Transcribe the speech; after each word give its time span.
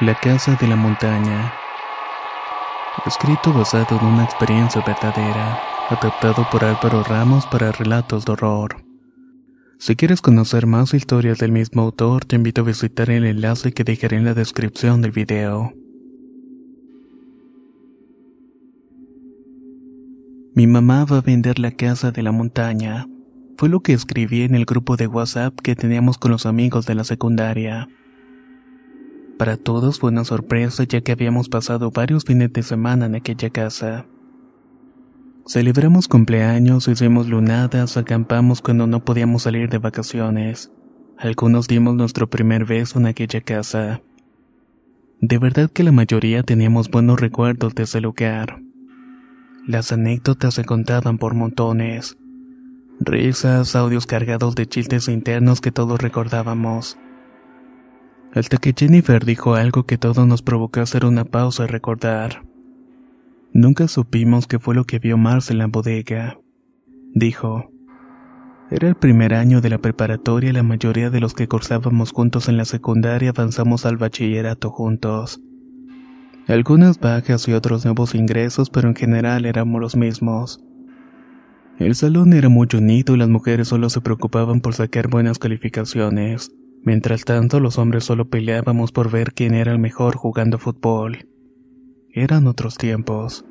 La 0.00 0.14
Casa 0.14 0.56
de 0.58 0.66
la 0.66 0.76
Montaña. 0.76 1.52
Escrito 3.04 3.52
basado 3.52 3.98
en 3.98 4.06
una 4.06 4.24
experiencia 4.24 4.82
verdadera, 4.86 5.60
adaptado 5.90 6.48
por 6.50 6.64
Álvaro 6.64 7.02
Ramos 7.02 7.44
para 7.44 7.70
relatos 7.70 8.24
de 8.24 8.32
horror. 8.32 8.82
Si 9.78 9.96
quieres 9.96 10.22
conocer 10.22 10.66
más 10.66 10.94
historias 10.94 11.36
del 11.36 11.52
mismo 11.52 11.82
autor, 11.82 12.24
te 12.24 12.36
invito 12.36 12.62
a 12.62 12.64
visitar 12.64 13.10
el 13.10 13.26
enlace 13.26 13.72
que 13.72 13.84
dejaré 13.84 14.16
en 14.16 14.24
la 14.24 14.32
descripción 14.32 15.02
del 15.02 15.10
video. 15.10 15.74
Mi 20.54 20.66
mamá 20.66 21.04
va 21.04 21.18
a 21.18 21.20
vender 21.20 21.58
la 21.58 21.72
casa 21.72 22.10
de 22.10 22.22
la 22.22 22.32
montaña. 22.32 23.06
Fue 23.58 23.68
lo 23.68 23.80
que 23.80 23.92
escribí 23.92 24.44
en 24.44 24.54
el 24.54 24.64
grupo 24.64 24.96
de 24.96 25.08
WhatsApp 25.08 25.60
que 25.60 25.76
teníamos 25.76 26.16
con 26.16 26.30
los 26.30 26.46
amigos 26.46 26.86
de 26.86 26.94
la 26.94 27.04
secundaria. 27.04 27.86
Para 29.40 29.56
todos 29.56 30.00
fue 30.00 30.10
una 30.10 30.24
sorpresa 30.24 30.84
ya 30.84 31.00
que 31.00 31.12
habíamos 31.12 31.48
pasado 31.48 31.90
varios 31.90 32.24
fines 32.26 32.52
de 32.52 32.62
semana 32.62 33.06
en 33.06 33.14
aquella 33.14 33.48
casa. 33.48 34.04
Celebramos 35.46 36.08
cumpleaños, 36.08 36.86
hicimos 36.88 37.26
lunadas, 37.26 37.96
acampamos 37.96 38.60
cuando 38.60 38.86
no 38.86 39.02
podíamos 39.02 39.44
salir 39.44 39.70
de 39.70 39.78
vacaciones. 39.78 40.70
Algunos 41.16 41.68
dimos 41.68 41.94
nuestro 41.94 42.28
primer 42.28 42.66
beso 42.66 42.98
en 42.98 43.06
aquella 43.06 43.40
casa. 43.40 44.02
De 45.22 45.38
verdad 45.38 45.70
que 45.70 45.84
la 45.84 45.92
mayoría 45.92 46.42
teníamos 46.42 46.90
buenos 46.90 47.18
recuerdos 47.18 47.74
de 47.74 47.84
ese 47.84 48.02
lugar. 48.02 48.60
Las 49.66 49.90
anécdotas 49.90 50.52
se 50.52 50.66
contaban 50.66 51.16
por 51.16 51.32
montones. 51.32 52.18
Risas, 53.00 53.74
audios 53.74 54.04
cargados 54.04 54.54
de 54.54 54.66
chistes 54.66 55.08
internos 55.08 55.62
que 55.62 55.72
todos 55.72 55.98
recordábamos. 55.98 56.98
Hasta 58.32 58.58
que 58.58 58.74
Jennifer 58.76 59.24
dijo 59.24 59.54
algo 59.54 59.84
que 59.84 59.98
todo 59.98 60.24
nos 60.24 60.42
provocó 60.42 60.80
hacer 60.80 61.04
una 61.04 61.24
pausa 61.24 61.64
y 61.64 61.66
recordar. 61.66 62.44
Nunca 63.52 63.88
supimos 63.88 64.46
qué 64.46 64.60
fue 64.60 64.76
lo 64.76 64.84
que 64.84 65.00
vio 65.00 65.18
Mars 65.18 65.50
en 65.50 65.58
la 65.58 65.66
bodega. 65.66 66.38
Dijo. 67.12 67.72
Era 68.70 68.86
el 68.86 68.94
primer 68.94 69.34
año 69.34 69.60
de 69.60 69.68
la 69.68 69.78
preparatoria 69.78 70.50
y 70.50 70.52
la 70.52 70.62
mayoría 70.62 71.10
de 71.10 71.18
los 71.18 71.34
que 71.34 71.48
cursábamos 71.48 72.12
juntos 72.12 72.48
en 72.48 72.56
la 72.56 72.64
secundaria 72.64 73.30
avanzamos 73.30 73.84
al 73.84 73.96
bachillerato 73.96 74.70
juntos. 74.70 75.40
Algunas 76.46 77.00
bajas 77.00 77.48
y 77.48 77.52
otros 77.52 77.84
nuevos 77.84 78.14
ingresos, 78.14 78.70
pero 78.70 78.88
en 78.88 78.94
general 78.94 79.44
éramos 79.44 79.80
los 79.80 79.96
mismos. 79.96 80.62
El 81.80 81.96
salón 81.96 82.32
era 82.32 82.48
muy 82.48 82.68
unido 82.74 83.14
y 83.16 83.18
las 83.18 83.28
mujeres 83.28 83.66
solo 83.66 83.90
se 83.90 84.00
preocupaban 84.00 84.60
por 84.60 84.74
sacar 84.74 85.08
buenas 85.08 85.40
calificaciones. 85.40 86.52
Mientras 86.82 87.24
tanto, 87.24 87.60
los 87.60 87.78
hombres 87.78 88.04
solo 88.04 88.28
peleábamos 88.28 88.92
por 88.92 89.10
ver 89.10 89.32
quién 89.34 89.54
era 89.54 89.72
el 89.72 89.78
mejor 89.78 90.16
jugando 90.16 90.58
fútbol. 90.58 91.26
Eran 92.12 92.46
otros 92.46 92.78
tiempos. 92.78 93.44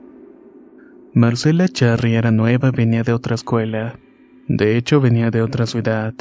Marcela 1.13 1.67
Charry 1.67 2.15
era 2.15 2.31
nueva 2.31 2.71
venía 2.71 3.03
de 3.03 3.13
otra 3.13 3.35
escuela. 3.35 3.99
De 4.47 4.77
hecho, 4.77 4.99
venía 4.99 5.31
de 5.31 5.41
otra 5.41 5.65
ciudad. 5.65 6.13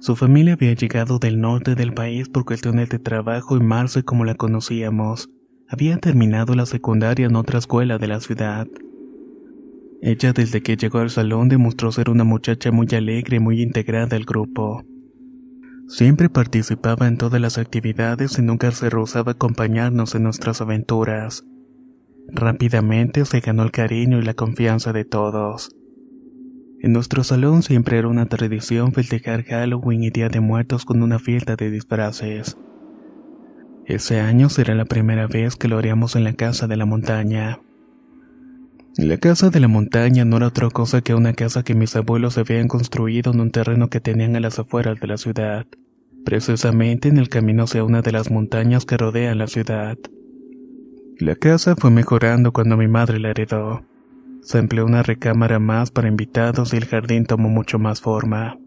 Su 0.00 0.16
familia 0.16 0.54
había 0.54 0.72
llegado 0.74 1.18
del 1.18 1.40
norte 1.40 1.76
del 1.76 1.94
país 1.94 2.28
por 2.28 2.44
cuestiones 2.44 2.88
de 2.88 2.98
trabajo 2.98 3.56
y 3.56 3.60
Marce, 3.60 4.02
como 4.02 4.24
la 4.24 4.34
conocíamos, 4.34 5.30
había 5.68 5.96
terminado 5.98 6.54
la 6.54 6.66
secundaria 6.66 7.26
en 7.26 7.36
otra 7.36 7.60
escuela 7.60 7.98
de 7.98 8.08
la 8.08 8.20
ciudad. 8.20 8.66
Ella 10.02 10.32
desde 10.32 10.60
que 10.60 10.76
llegó 10.76 10.98
al 10.98 11.10
salón 11.10 11.48
demostró 11.48 11.92
ser 11.92 12.10
una 12.10 12.24
muchacha 12.24 12.72
muy 12.72 12.88
alegre 12.92 13.36
y 13.36 13.40
muy 13.40 13.62
integrada 13.62 14.16
al 14.16 14.24
grupo. 14.24 14.84
Siempre 15.88 16.28
participaba 16.28 17.06
en 17.06 17.18
todas 17.18 17.40
las 17.40 17.58
actividades 17.58 18.38
y 18.38 18.42
nunca 18.42 18.70
se 18.70 18.88
rehusaba 18.88 19.32
a 19.32 19.34
acompañarnos 19.34 20.14
en 20.14 20.22
nuestras 20.22 20.60
aventuras. 20.60 21.44
Rápidamente 22.28 23.24
se 23.24 23.40
ganó 23.40 23.62
el 23.62 23.72
cariño 23.72 24.18
y 24.18 24.22
la 24.22 24.34
confianza 24.34 24.92
de 24.92 25.04
todos. 25.04 25.76
En 26.80 26.92
nuestro 26.92 27.24
salón 27.24 27.62
siempre 27.62 27.98
era 27.98 28.08
una 28.08 28.26
tradición 28.26 28.92
festejar 28.92 29.44
Halloween 29.44 30.02
y 30.02 30.10
Día 30.10 30.28
de 30.28 30.40
Muertos 30.40 30.84
con 30.84 31.02
una 31.02 31.18
fiesta 31.18 31.56
de 31.56 31.70
disfraces. 31.70 32.56
Ese 33.86 34.20
año 34.20 34.48
será 34.48 34.74
la 34.74 34.84
primera 34.84 35.26
vez 35.26 35.56
que 35.56 35.68
lo 35.68 35.78
haríamos 35.78 36.16
en 36.16 36.24
la 36.24 36.32
casa 36.32 36.66
de 36.66 36.76
la 36.76 36.86
montaña. 36.86 37.60
La 38.98 39.16
casa 39.16 39.48
de 39.48 39.58
la 39.58 39.68
montaña 39.68 40.26
no 40.26 40.36
era 40.36 40.48
otra 40.48 40.68
cosa 40.68 41.00
que 41.00 41.14
una 41.14 41.32
casa 41.32 41.62
que 41.62 41.74
mis 41.74 41.96
abuelos 41.96 42.36
habían 42.36 42.68
construido 42.68 43.32
en 43.32 43.40
un 43.40 43.50
terreno 43.50 43.88
que 43.88 44.00
tenían 44.00 44.36
a 44.36 44.40
las 44.40 44.58
afueras 44.58 45.00
de 45.00 45.06
la 45.06 45.16
ciudad, 45.16 45.66
precisamente 46.26 47.08
en 47.08 47.16
el 47.16 47.30
camino 47.30 47.62
hacia 47.62 47.84
una 47.84 48.02
de 48.02 48.12
las 48.12 48.30
montañas 48.30 48.84
que 48.84 48.98
rodean 48.98 49.38
la 49.38 49.46
ciudad. 49.46 49.96
La 51.18 51.36
casa 51.36 51.74
fue 51.74 51.90
mejorando 51.90 52.52
cuando 52.52 52.76
mi 52.76 52.86
madre 52.86 53.18
la 53.18 53.30
heredó. 53.30 53.82
Se 54.42 54.58
empleó 54.58 54.84
una 54.84 55.02
recámara 55.02 55.58
más 55.58 55.90
para 55.90 56.08
invitados 56.08 56.74
y 56.74 56.76
el 56.76 56.84
jardín 56.84 57.24
tomó 57.24 57.48
mucho 57.48 57.78
más 57.78 58.02
forma. 58.02 58.58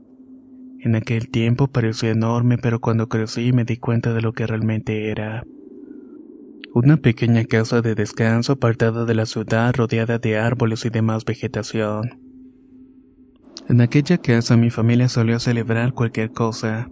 En 0.79 0.95
aquel 0.95 1.29
tiempo 1.29 1.67
parecía 1.67 2.09
enorme, 2.09 2.57
pero 2.57 2.79
cuando 2.79 3.09
crecí 3.09 3.53
me 3.53 3.63
di 3.63 3.77
cuenta 3.77 4.11
de 4.13 4.21
lo 4.21 4.33
que 4.33 4.47
realmente 4.47 5.11
era. 5.11 5.43
Una 6.75 6.97
pequeña 6.97 7.45
casa 7.45 7.81
de 7.81 7.95
descanso 7.95 8.51
apartada 8.51 9.05
de 9.05 9.15
la 9.15 9.25
ciudad 9.25 9.73
rodeada 9.73 10.19
de 10.19 10.37
árboles 10.37 10.83
y 10.83 10.89
demás 10.89 11.23
vegetación. 11.23 12.19
En 13.69 13.79
aquella 13.79 14.17
casa 14.17 14.57
mi 14.57 14.69
familia 14.69 15.07
solía 15.07 15.39
celebrar 15.39 15.93
cualquier 15.93 16.33
cosa. 16.33 16.89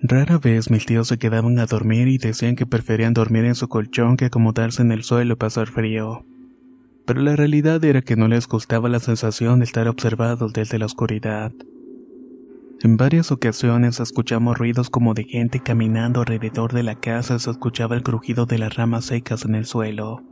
Rara 0.00 0.38
vez 0.38 0.70
mis 0.70 0.86
tíos 0.86 1.08
se 1.08 1.18
quedaban 1.18 1.58
a 1.58 1.66
dormir 1.66 2.08
y 2.08 2.16
decían 2.16 2.56
que 2.56 2.64
preferían 2.64 3.12
dormir 3.12 3.44
en 3.44 3.54
su 3.54 3.68
colchón 3.68 4.16
que 4.16 4.24
acomodarse 4.24 4.80
en 4.80 4.92
el 4.92 5.02
suelo 5.02 5.34
y 5.34 5.36
pasar 5.36 5.68
frío. 5.68 6.24
Pero 7.04 7.20
la 7.20 7.36
realidad 7.36 7.84
era 7.84 8.00
que 8.00 8.16
no 8.16 8.28
les 8.28 8.48
gustaba 8.48 8.88
la 8.88 9.00
sensación 9.00 9.58
de 9.58 9.66
estar 9.66 9.88
observados 9.88 10.54
desde 10.54 10.78
la 10.78 10.86
oscuridad. 10.86 11.52
En 12.82 12.96
varias 12.96 13.30
ocasiones 13.30 14.00
escuchamos 14.00 14.56
ruidos 14.56 14.88
como 14.88 15.12
de 15.12 15.24
gente 15.24 15.60
caminando 15.60 16.20
alrededor 16.20 16.72
de 16.72 16.82
la 16.82 16.94
casa, 16.94 17.38
se 17.38 17.50
escuchaba 17.50 17.94
el 17.94 18.02
crujido 18.02 18.46
de 18.46 18.56
las 18.56 18.74
ramas 18.74 19.04
secas 19.04 19.44
en 19.44 19.54
el 19.54 19.66
suelo. 19.66 20.22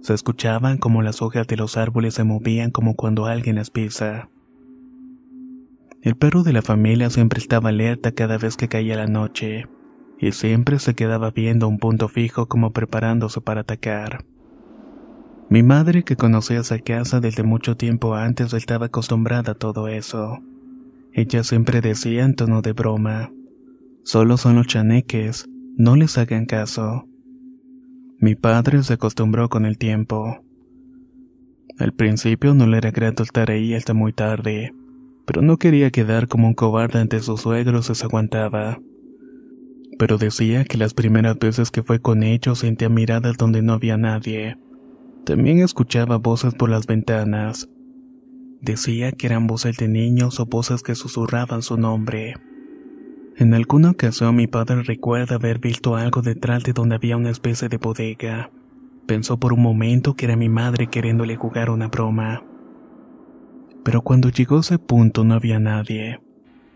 Se 0.00 0.14
escuchaban 0.14 0.78
como 0.78 1.02
las 1.02 1.20
hojas 1.20 1.46
de 1.46 1.58
los 1.58 1.76
árboles 1.76 2.14
se 2.14 2.24
movían 2.24 2.70
como 2.70 2.94
cuando 2.94 3.26
alguien 3.26 3.56
las 3.56 3.68
pisa. 3.68 4.30
El 6.00 6.16
perro 6.16 6.42
de 6.42 6.54
la 6.54 6.62
familia 6.62 7.10
siempre 7.10 7.38
estaba 7.38 7.68
alerta 7.68 8.12
cada 8.12 8.38
vez 8.38 8.56
que 8.56 8.68
caía 8.68 8.96
la 8.96 9.06
noche, 9.06 9.66
y 10.18 10.32
siempre 10.32 10.78
se 10.78 10.94
quedaba 10.94 11.32
viendo 11.32 11.68
un 11.68 11.78
punto 11.78 12.08
fijo 12.08 12.46
como 12.46 12.72
preparándose 12.72 13.42
para 13.42 13.60
atacar. 13.60 14.24
Mi 15.50 15.62
madre, 15.62 16.02
que 16.02 16.16
conocía 16.16 16.60
esa 16.60 16.78
casa 16.78 17.20
desde 17.20 17.42
mucho 17.42 17.76
tiempo 17.76 18.14
antes, 18.14 18.54
estaba 18.54 18.86
acostumbrada 18.86 19.52
a 19.52 19.54
todo 19.56 19.88
eso. 19.88 20.38
Ella 21.18 21.42
siempre 21.42 21.80
decía 21.80 22.24
en 22.24 22.36
tono 22.36 22.62
de 22.62 22.72
broma, 22.72 23.32
solo 24.04 24.36
son 24.36 24.54
los 24.54 24.68
chaneques, 24.68 25.48
no 25.76 25.96
les 25.96 26.16
hagan 26.16 26.46
caso. 26.46 27.08
Mi 28.20 28.36
padre 28.36 28.84
se 28.84 28.92
acostumbró 28.92 29.48
con 29.48 29.66
el 29.66 29.78
tiempo. 29.78 30.38
Al 31.76 31.92
principio 31.92 32.54
no 32.54 32.68
le 32.68 32.76
era 32.76 32.92
grato 32.92 33.24
estar 33.24 33.50
ahí 33.50 33.74
hasta 33.74 33.94
muy 33.94 34.12
tarde, 34.12 34.72
pero 35.26 35.42
no 35.42 35.56
quería 35.56 35.90
quedar 35.90 36.28
como 36.28 36.46
un 36.46 36.54
cobarde 36.54 37.00
ante 37.00 37.18
sus 37.18 37.40
suegros 37.40 37.90
y 37.90 37.96
se 37.96 38.04
aguantaba. 38.04 38.78
Pero 39.98 40.18
decía 40.18 40.64
que 40.66 40.78
las 40.78 40.94
primeras 40.94 41.36
veces 41.36 41.72
que 41.72 41.82
fue 41.82 41.98
con 42.00 42.22
ellos 42.22 42.60
sentía 42.60 42.88
miradas 42.88 43.36
donde 43.36 43.60
no 43.60 43.72
había 43.72 43.96
nadie. 43.96 44.56
También 45.24 45.58
escuchaba 45.58 46.18
voces 46.18 46.54
por 46.54 46.70
las 46.70 46.86
ventanas. 46.86 47.68
Decía 48.60 49.12
que 49.12 49.26
eran 49.26 49.46
voces 49.46 49.76
de 49.76 49.86
niños 49.86 50.40
o 50.40 50.46
voces 50.46 50.82
que 50.82 50.94
susurraban 50.94 51.62
su 51.62 51.76
nombre. 51.76 52.34
En 53.36 53.54
alguna 53.54 53.90
ocasión 53.90 54.34
mi 54.34 54.48
padre 54.48 54.82
recuerda 54.82 55.36
haber 55.36 55.60
visto 55.60 55.94
algo 55.94 56.22
detrás 56.22 56.64
de 56.64 56.72
donde 56.72 56.96
había 56.96 57.16
una 57.16 57.30
especie 57.30 57.68
de 57.68 57.76
bodega. 57.76 58.50
Pensó 59.06 59.38
por 59.38 59.52
un 59.52 59.62
momento 59.62 60.14
que 60.14 60.26
era 60.26 60.34
mi 60.34 60.48
madre 60.48 60.88
queriéndole 60.88 61.36
jugar 61.36 61.70
una 61.70 61.86
broma. 61.86 62.42
Pero 63.84 64.02
cuando 64.02 64.28
llegó 64.28 64.58
ese 64.58 64.78
punto 64.78 65.22
no 65.22 65.34
había 65.34 65.60
nadie. 65.60 66.20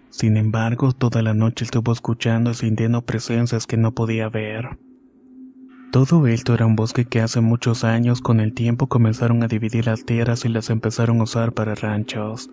Sin 0.08 0.36
embargo, 0.36 0.92
toda 0.92 1.20
la 1.20 1.34
noche 1.34 1.64
estuvo 1.64 1.92
escuchando 1.92 2.52
y 2.52 2.54
sintiendo 2.54 3.02
presencias 3.02 3.66
que 3.66 3.76
no 3.76 3.92
podía 3.92 4.28
ver. 4.28 4.78
Todo 5.92 6.26
esto 6.26 6.54
era 6.54 6.66
un 6.66 6.74
bosque 6.74 7.04
que 7.04 7.20
hace 7.20 7.40
muchos 7.40 7.84
años 7.84 8.20
con 8.20 8.40
el 8.40 8.54
tiempo 8.54 8.88
comenzaron 8.88 9.44
a 9.44 9.46
dividir 9.46 9.86
las 9.86 10.04
tierras 10.04 10.44
y 10.44 10.48
las 10.48 10.70
empezaron 10.70 11.20
a 11.20 11.24
usar 11.24 11.52
para 11.52 11.76
ranchos 11.76 12.50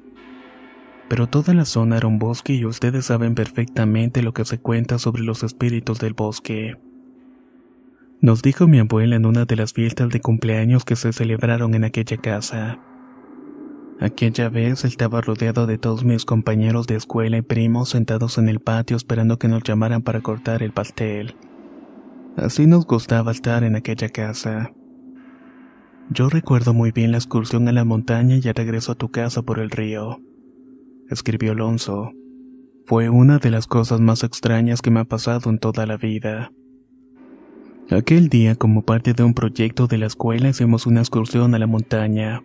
pero 1.09 1.27
toda 1.27 1.53
la 1.53 1.65
zona 1.65 1.97
era 1.97 2.07
un 2.07 2.19
bosque 2.19 2.53
y 2.53 2.65
ustedes 2.65 3.07
saben 3.07 3.33
perfectamente 3.33 4.21
lo 4.21 4.31
que 4.31 4.45
se 4.45 4.59
cuenta 4.59 4.99
sobre 4.99 5.23
los 5.23 5.43
espíritus 5.43 5.99
del 5.99 6.13
bosque. 6.13 6.77
Nos 8.21 8.43
dijo 8.43 8.67
mi 8.67 8.79
abuela 8.79 9.15
en 9.15 9.25
una 9.25 9.45
de 9.45 9.55
las 9.55 9.73
fiestas 9.73 10.09
de 10.09 10.21
cumpleaños 10.21 10.85
que 10.85 10.95
se 10.95 11.11
celebraron 11.11 11.73
en 11.73 11.83
aquella 11.83 12.17
casa. 12.17 12.79
Aquella 13.99 14.49
vez 14.49 14.85
estaba 14.85 15.19
rodeado 15.19 15.65
de 15.65 15.77
todos 15.77 16.05
mis 16.05 16.25
compañeros 16.25 16.85
de 16.85 16.95
escuela 16.95 17.37
y 17.37 17.41
primos 17.41 17.89
sentados 17.89 18.37
en 18.37 18.47
el 18.47 18.59
patio 18.59 18.95
esperando 18.95 19.39
que 19.39 19.47
nos 19.47 19.63
llamaran 19.63 20.03
para 20.03 20.21
cortar 20.21 20.61
el 20.61 20.71
pastel. 20.71 21.35
Así 22.37 22.67
nos 22.67 22.85
gustaba 22.85 23.31
estar 23.31 23.63
en 23.63 23.75
aquella 23.75 24.09
casa. 24.09 24.71
Yo 26.09 26.29
recuerdo 26.29 26.73
muy 26.73 26.91
bien 26.91 27.11
la 27.11 27.17
excursión 27.17 27.67
a 27.67 27.71
la 27.71 27.85
montaña 27.85 28.37
y 28.41 28.47
el 28.47 28.55
regreso 28.55 28.93
a 28.93 28.95
tu 28.95 29.09
casa 29.09 29.41
por 29.41 29.59
el 29.59 29.69
río 29.69 30.19
escribió 31.09 31.51
Alonso. 31.51 32.11
Fue 32.85 33.09
una 33.09 33.37
de 33.37 33.51
las 33.51 33.67
cosas 33.67 33.99
más 33.99 34.23
extrañas 34.23 34.81
que 34.81 34.91
me 34.91 34.99
ha 34.99 35.05
pasado 35.05 35.49
en 35.49 35.59
toda 35.59 35.85
la 35.85 35.97
vida. 35.97 36.51
Aquel 37.89 38.29
día, 38.29 38.55
como 38.55 38.83
parte 38.83 39.13
de 39.13 39.23
un 39.23 39.33
proyecto 39.33 39.87
de 39.87 39.97
la 39.97 40.05
escuela, 40.05 40.49
hicimos 40.49 40.85
una 40.85 41.01
excursión 41.01 41.55
a 41.55 41.59
la 41.59 41.67
montaña. 41.67 42.43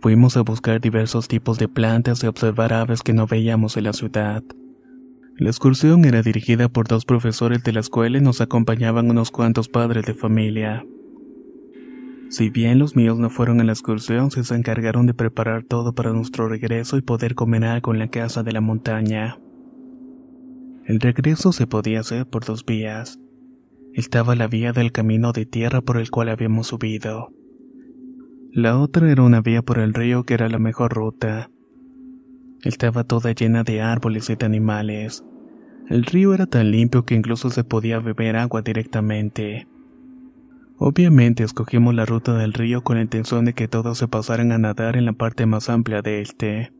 Fuimos 0.00 0.36
a 0.36 0.42
buscar 0.42 0.80
diversos 0.80 1.26
tipos 1.26 1.58
de 1.58 1.68
plantas 1.68 2.22
y 2.22 2.26
observar 2.28 2.72
aves 2.72 3.02
que 3.02 3.12
no 3.12 3.26
veíamos 3.26 3.76
en 3.76 3.84
la 3.84 3.92
ciudad. 3.92 4.42
La 5.38 5.50
excursión 5.50 6.06
era 6.06 6.22
dirigida 6.22 6.70
por 6.70 6.88
dos 6.88 7.04
profesores 7.04 7.62
de 7.62 7.72
la 7.72 7.80
escuela 7.80 8.16
y 8.16 8.22
nos 8.22 8.40
acompañaban 8.40 9.10
unos 9.10 9.30
cuantos 9.30 9.68
padres 9.68 10.06
de 10.06 10.14
familia. 10.14 10.86
Si 12.30 12.48
bien 12.48 12.78
los 12.78 12.96
míos 12.96 13.18
no 13.18 13.28
fueron 13.28 13.60
a 13.60 13.64
la 13.64 13.72
excursión, 13.72 14.30
se 14.30 14.54
encargaron 14.54 15.06
de 15.06 15.12
preparar 15.12 15.62
todo 15.62 15.94
para 15.94 16.12
nuestro 16.12 16.48
regreso 16.48 16.96
y 16.96 17.02
poder 17.02 17.34
comer 17.34 17.64
algo 17.64 17.92
en 17.92 17.98
la 17.98 18.08
casa 18.08 18.42
de 18.42 18.52
la 18.52 18.62
montaña. 18.62 19.38
El 20.86 21.00
regreso 21.00 21.52
se 21.52 21.66
podía 21.66 22.00
hacer 22.00 22.26
por 22.26 22.46
dos 22.46 22.64
vías. 22.64 23.18
Estaba 23.92 24.36
la 24.36 24.48
vía 24.48 24.72
del 24.72 24.90
camino 24.90 25.32
de 25.32 25.44
tierra 25.44 25.82
por 25.82 25.98
el 25.98 26.10
cual 26.10 26.30
habíamos 26.30 26.68
subido. 26.68 27.28
La 28.52 28.78
otra 28.78 29.10
era 29.10 29.22
una 29.22 29.42
vía 29.42 29.60
por 29.60 29.78
el 29.78 29.92
río 29.92 30.24
que 30.24 30.32
era 30.34 30.48
la 30.48 30.58
mejor 30.58 30.94
ruta. 30.94 31.50
Estaba 32.66 33.04
toda 33.04 33.30
llena 33.30 33.62
de 33.62 33.80
árboles 33.80 34.28
y 34.28 34.34
de 34.34 34.44
animales. 34.44 35.22
El 35.88 36.04
río 36.04 36.34
era 36.34 36.46
tan 36.46 36.72
limpio 36.72 37.04
que 37.04 37.14
incluso 37.14 37.48
se 37.48 37.62
podía 37.62 38.00
beber 38.00 38.34
agua 38.34 38.60
directamente. 38.60 39.68
Obviamente 40.76 41.44
escogimos 41.44 41.94
la 41.94 42.06
ruta 42.06 42.36
del 42.36 42.52
río 42.52 42.82
con 42.82 42.96
la 42.96 43.02
intención 43.02 43.44
de 43.44 43.52
que 43.52 43.68
todos 43.68 43.98
se 43.98 44.08
pasaran 44.08 44.50
a 44.50 44.58
nadar 44.58 44.96
en 44.96 45.04
la 45.04 45.12
parte 45.12 45.46
más 45.46 45.68
amplia 45.70 46.02
de 46.02 46.22
este. 46.22 46.72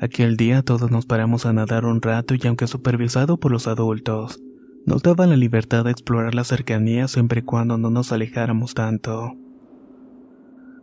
Aquel 0.00 0.36
día 0.36 0.62
todos 0.62 0.90
nos 0.90 1.06
paramos 1.06 1.46
a 1.46 1.52
nadar 1.52 1.84
un 1.84 2.02
rato 2.02 2.34
y 2.34 2.40
aunque 2.48 2.66
supervisado 2.66 3.38
por 3.38 3.52
los 3.52 3.68
adultos, 3.68 4.42
nos 4.84 5.04
daba 5.04 5.28
la 5.28 5.36
libertad 5.36 5.84
de 5.84 5.92
explorar 5.92 6.34
la 6.34 6.42
cercanía 6.42 7.06
siempre 7.06 7.38
y 7.38 7.44
cuando 7.44 7.78
no 7.78 7.88
nos 7.88 8.10
alejáramos 8.10 8.74
tanto. 8.74 9.36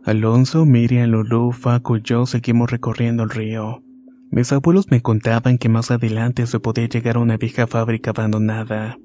Alonso, 0.06 0.64
Miriam, 0.64 1.10
Lulu, 1.10 1.52
Facu 1.52 1.96
y 1.96 2.02
yo 2.02 2.24
seguimos 2.24 2.70
recorriendo 2.70 3.24
el 3.24 3.30
río. 3.30 3.82
Mis 4.30 4.52
abuelos 4.52 4.86
me 4.90 5.02
contaban 5.02 5.58
que 5.58 5.68
más 5.68 5.90
adelante 5.90 6.46
se 6.46 6.60
podía 6.60 6.88
llegar 6.88 7.16
a 7.16 7.20
una 7.20 7.36
vieja 7.36 7.66
fábrica 7.66 8.12
abandonada 8.12 8.96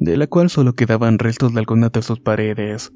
de 0.00 0.16
la 0.16 0.26
cual 0.26 0.48
solo 0.48 0.74
quedaban 0.74 1.18
restos 1.18 1.52
de 1.52 1.60
algunas 1.60 1.92
de 1.92 2.00
sus 2.00 2.20
paredes, 2.20 2.90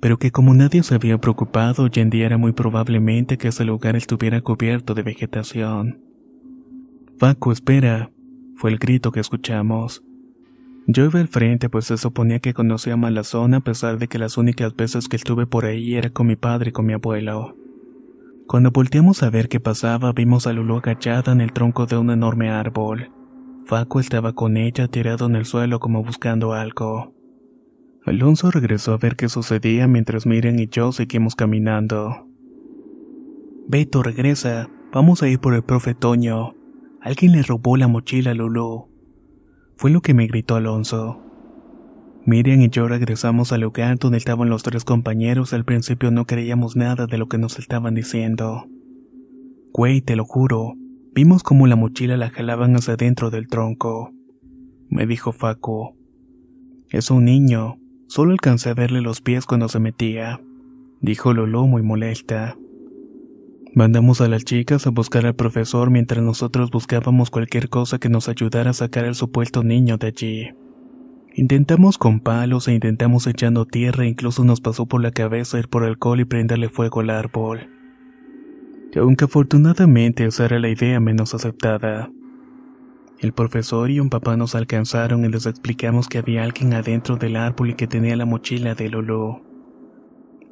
pero 0.00 0.18
que 0.18 0.30
como 0.30 0.54
nadie 0.54 0.82
se 0.82 0.94
había 0.94 1.18
preocupado, 1.18 1.84
hoy 1.84 1.90
en 1.96 2.08
día 2.10 2.24
era 2.26 2.38
muy 2.38 2.52
probablemente 2.52 3.36
que 3.36 3.48
ese 3.48 3.66
lugar 3.66 3.96
estuviera 3.96 4.40
cubierto 4.40 4.94
de 4.94 5.02
vegetación. 5.02 6.00
Facu, 7.18 7.52
espera, 7.52 8.10
fue 8.56 8.70
el 8.70 8.78
grito 8.78 9.12
que 9.12 9.20
escuchamos. 9.20 10.02
Yo 10.88 11.04
iba 11.04 11.18
al 11.18 11.28
frente 11.28 11.68
pues 11.68 11.86
se 11.86 11.96
suponía 11.96 12.38
que 12.38 12.54
conocía 12.54 12.96
más 12.96 13.12
la 13.12 13.24
zona 13.24 13.56
a 13.56 13.60
pesar 13.60 13.98
de 13.98 14.06
que 14.06 14.18
las 14.18 14.38
únicas 14.38 14.76
veces 14.76 15.08
que 15.08 15.16
estuve 15.16 15.46
por 15.46 15.64
ahí 15.64 15.96
era 15.96 16.10
con 16.10 16.28
mi 16.28 16.36
padre 16.36 16.70
y 16.70 16.72
con 16.72 16.86
mi 16.86 16.92
abuelo. 16.92 17.56
Cuando 18.46 18.70
volteamos 18.70 19.24
a 19.24 19.30
ver 19.30 19.48
qué 19.48 19.58
pasaba, 19.58 20.12
vimos 20.12 20.46
a 20.46 20.52
Lulu 20.52 20.76
agachada 20.76 21.32
en 21.32 21.40
el 21.40 21.52
tronco 21.52 21.86
de 21.86 21.98
un 21.98 22.10
enorme 22.10 22.50
árbol. 22.50 23.10
Faco 23.64 23.98
estaba 23.98 24.34
con 24.34 24.56
ella 24.56 24.86
tirado 24.86 25.26
en 25.26 25.34
el 25.34 25.44
suelo 25.44 25.80
como 25.80 26.04
buscando 26.04 26.52
algo. 26.52 27.12
Alonso 28.04 28.52
regresó 28.52 28.92
a 28.92 28.98
ver 28.98 29.16
qué 29.16 29.28
sucedía 29.28 29.88
mientras 29.88 30.26
Miriam 30.26 30.56
y 30.60 30.68
yo 30.68 30.92
seguimos 30.92 31.34
caminando. 31.34 32.28
Beto, 33.66 34.04
regresa. 34.04 34.70
Vamos 34.92 35.24
a 35.24 35.28
ir 35.28 35.40
por 35.40 35.54
el 35.54 35.64
profe 35.64 35.94
Toño. 35.94 36.54
Alguien 37.00 37.32
le 37.32 37.42
robó 37.42 37.76
la 37.76 37.88
mochila 37.88 38.30
a 38.30 38.34
Lulú. 38.34 38.95
Fue 39.76 39.90
lo 39.90 40.00
que 40.00 40.14
me 40.14 40.26
gritó 40.26 40.56
Alonso. 40.56 41.20
Miriam 42.24 42.60
y 42.60 42.70
yo 42.70 42.88
regresamos 42.88 43.52
al 43.52 43.60
lugar 43.60 43.98
donde 43.98 44.18
estaban 44.18 44.48
los 44.48 44.62
tres 44.62 44.84
compañeros. 44.84 45.52
Al 45.52 45.64
principio 45.64 46.10
no 46.10 46.24
creíamos 46.24 46.76
nada 46.76 47.06
de 47.06 47.18
lo 47.18 47.28
que 47.28 47.38
nos 47.38 47.58
estaban 47.58 47.94
diciendo. 47.94 48.66
Güey, 49.72 50.00
te 50.00 50.16
lo 50.16 50.24
juro, 50.24 50.74
Vimos 51.16 51.42
cómo 51.42 51.66
la 51.66 51.76
mochila 51.76 52.18
la 52.18 52.28
jalaban 52.28 52.76
hacia 52.76 52.96
dentro 52.96 53.30
del 53.30 53.48
tronco. 53.48 54.12
Me 54.90 55.06
dijo 55.06 55.32
Facu. 55.32 55.96
Es 56.90 57.10
un 57.10 57.24
niño. 57.24 57.78
Solo 58.06 58.32
alcancé 58.32 58.68
a 58.68 58.74
verle 58.74 59.00
los 59.00 59.22
pies 59.22 59.46
cuando 59.46 59.70
se 59.70 59.78
metía. 59.78 60.42
Dijo 61.00 61.32
Lolo 61.32 61.66
muy 61.66 61.80
molesta. 61.82 62.58
Mandamos 63.74 64.20
a 64.20 64.28
las 64.28 64.44
chicas 64.44 64.86
a 64.86 64.90
buscar 64.90 65.26
al 65.26 65.34
profesor 65.34 65.90
mientras 65.90 66.22
nosotros 66.22 66.70
buscábamos 66.70 67.30
cualquier 67.30 67.68
cosa 67.68 67.98
que 67.98 68.08
nos 68.08 68.28
ayudara 68.28 68.70
a 68.70 68.74
sacar 68.74 69.04
al 69.04 69.14
supuesto 69.14 69.62
niño 69.62 69.98
de 69.98 70.06
allí. 70.06 70.50
Intentamos 71.34 71.98
con 71.98 72.20
palos 72.20 72.68
e 72.68 72.72
intentamos 72.72 73.26
echando 73.26 73.66
tierra 73.66 74.06
incluso 74.06 74.44
nos 74.44 74.60
pasó 74.60 74.86
por 74.86 75.02
la 75.02 75.10
cabeza 75.10 75.58
ir 75.58 75.68
por 75.68 75.84
alcohol 75.84 76.20
y 76.20 76.24
prenderle 76.24 76.70
fuego 76.70 77.00
al 77.00 77.10
árbol 77.10 77.76
aunque 79.00 79.24
afortunadamente 79.24 80.24
esa 80.24 80.44
era 80.46 80.58
la 80.58 80.68
idea 80.68 81.00
menos 81.00 81.34
aceptada. 81.34 82.10
El 83.18 83.32
profesor 83.32 83.90
y 83.90 84.00
un 84.00 84.10
papá 84.10 84.36
nos 84.36 84.54
alcanzaron 84.54 85.24
y 85.24 85.28
les 85.28 85.46
explicamos 85.46 86.08
que 86.08 86.18
había 86.18 86.44
alguien 86.44 86.74
adentro 86.74 87.16
del 87.16 87.36
árbol 87.36 87.70
y 87.70 87.74
que 87.74 87.86
tenía 87.86 88.16
la 88.16 88.26
mochila 88.26 88.74
de 88.74 88.88
Lolo. 88.88 89.42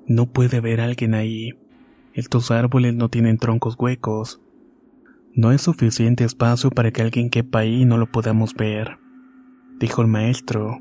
No 0.06 0.26
puede 0.26 0.58
haber 0.58 0.80
alguien 0.80 1.14
ahí. 1.14 1.52
Estos 2.14 2.52
árboles 2.52 2.94
no 2.94 3.08
tienen 3.08 3.38
troncos 3.38 3.74
huecos. 3.76 4.40
No 5.34 5.48
hay 5.48 5.58
suficiente 5.58 6.22
espacio 6.22 6.70
para 6.70 6.92
que 6.92 7.02
alguien 7.02 7.28
quepa 7.28 7.58
ahí 7.58 7.82
y 7.82 7.84
no 7.84 7.98
lo 7.98 8.06
podamos 8.06 8.54
ver, 8.54 8.98
dijo 9.80 10.00
el 10.00 10.06
maestro. 10.06 10.78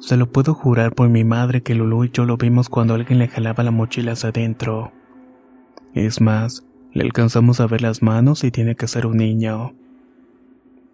Se 0.00 0.16
lo 0.16 0.32
puedo 0.32 0.54
jurar 0.54 0.94
por 0.94 1.10
mi 1.10 1.24
madre 1.24 1.62
que 1.62 1.74
Lulu 1.74 2.04
y 2.04 2.10
yo 2.10 2.24
lo 2.24 2.38
vimos 2.38 2.70
cuando 2.70 2.94
alguien 2.94 3.18
le 3.18 3.28
jalaba 3.28 3.64
la 3.64 3.70
mochila 3.70 4.12
hacia 4.12 4.30
adentro. 4.30 4.92
Es 5.92 6.22
más, 6.22 6.66
le 6.94 7.04
alcanzamos 7.04 7.60
a 7.60 7.66
ver 7.66 7.82
las 7.82 8.02
manos 8.02 8.44
y 8.44 8.50
tiene 8.50 8.76
que 8.76 8.88
ser 8.88 9.04
un 9.04 9.18
niño. 9.18 9.74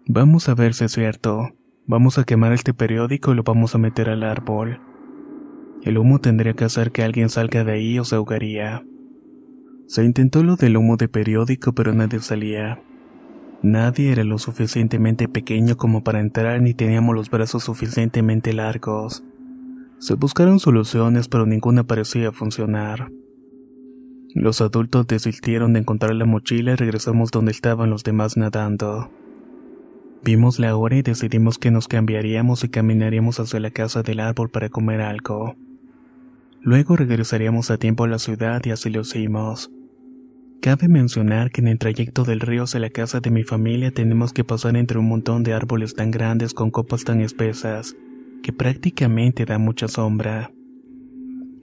Vamos 0.07 0.49
a 0.49 0.55
ver 0.55 0.73
si 0.73 0.83
es 0.83 0.91
cierto. 0.91 1.51
Vamos 1.87 2.17
a 2.17 2.25
quemar 2.25 2.51
este 2.51 2.73
periódico 2.73 3.31
y 3.31 3.35
lo 3.35 3.43
vamos 3.43 3.75
a 3.75 3.77
meter 3.77 4.09
al 4.09 4.23
árbol. 4.23 4.81
El 5.83 5.97
humo 5.97 6.19
tendría 6.19 6.51
que 6.51 6.65
hacer 6.65 6.91
que 6.91 7.03
alguien 7.03 7.29
salga 7.29 7.63
de 7.63 7.71
ahí 7.71 7.97
o 7.97 8.03
se 8.03 8.17
ahogaría. 8.17 8.83
Se 9.91 10.05
intentó 10.05 10.41
lo 10.41 10.55
del 10.55 10.77
humo 10.77 10.95
de 10.95 11.09
periódico, 11.09 11.73
pero 11.73 11.93
nadie 11.93 12.21
salía. 12.21 12.81
Nadie 13.61 14.13
era 14.13 14.23
lo 14.23 14.37
suficientemente 14.37 15.27
pequeño 15.27 15.75
como 15.75 16.01
para 16.01 16.21
entrar 16.21 16.61
ni 16.61 16.73
teníamos 16.73 17.13
los 17.13 17.29
brazos 17.29 17.65
suficientemente 17.65 18.53
largos. 18.53 19.21
Se 19.99 20.13
buscaron 20.13 20.61
soluciones, 20.61 21.27
pero 21.27 21.45
ninguna 21.45 21.83
parecía 21.83 22.31
funcionar. 22.31 23.11
Los 24.33 24.61
adultos 24.61 25.07
desistieron 25.07 25.73
de 25.73 25.79
encontrar 25.79 26.15
la 26.15 26.25
mochila 26.25 26.71
y 26.71 26.75
regresamos 26.75 27.29
donde 27.29 27.51
estaban 27.51 27.89
los 27.89 28.05
demás 28.05 28.37
nadando. 28.37 29.11
Vimos 30.23 30.57
la 30.57 30.73
hora 30.77 30.95
y 30.95 31.01
decidimos 31.01 31.57
que 31.57 31.69
nos 31.69 31.89
cambiaríamos 31.89 32.63
y 32.63 32.69
caminaríamos 32.69 33.41
hacia 33.41 33.59
la 33.59 33.71
casa 33.71 34.03
del 34.03 34.21
árbol 34.21 34.49
para 34.49 34.69
comer 34.69 35.01
algo. 35.01 35.57
Luego 36.61 36.95
regresaríamos 36.95 37.71
a 37.71 37.77
tiempo 37.77 38.05
a 38.05 38.07
la 38.07 38.19
ciudad 38.19 38.61
y 38.63 38.71
así 38.71 38.89
lo 38.89 39.01
hicimos. 39.01 39.69
Cabe 40.61 40.87
mencionar 40.87 41.49
que 41.49 41.61
en 41.61 41.69
el 41.69 41.79
trayecto 41.79 42.23
del 42.23 42.39
río 42.39 42.63
hacia 42.63 42.79
la 42.79 42.91
casa 42.91 43.19
de 43.19 43.31
mi 43.31 43.43
familia 43.43 43.89
tenemos 43.89 44.31
que 44.31 44.43
pasar 44.43 44.77
entre 44.77 44.99
un 44.99 45.07
montón 45.07 45.41
de 45.41 45.53
árboles 45.53 45.95
tan 45.95 46.11
grandes 46.11 46.53
con 46.53 46.69
copas 46.69 47.03
tan 47.03 47.19
espesas, 47.19 47.95
que 48.43 48.53
prácticamente 48.53 49.45
da 49.45 49.57
mucha 49.57 49.87
sombra. 49.87 50.51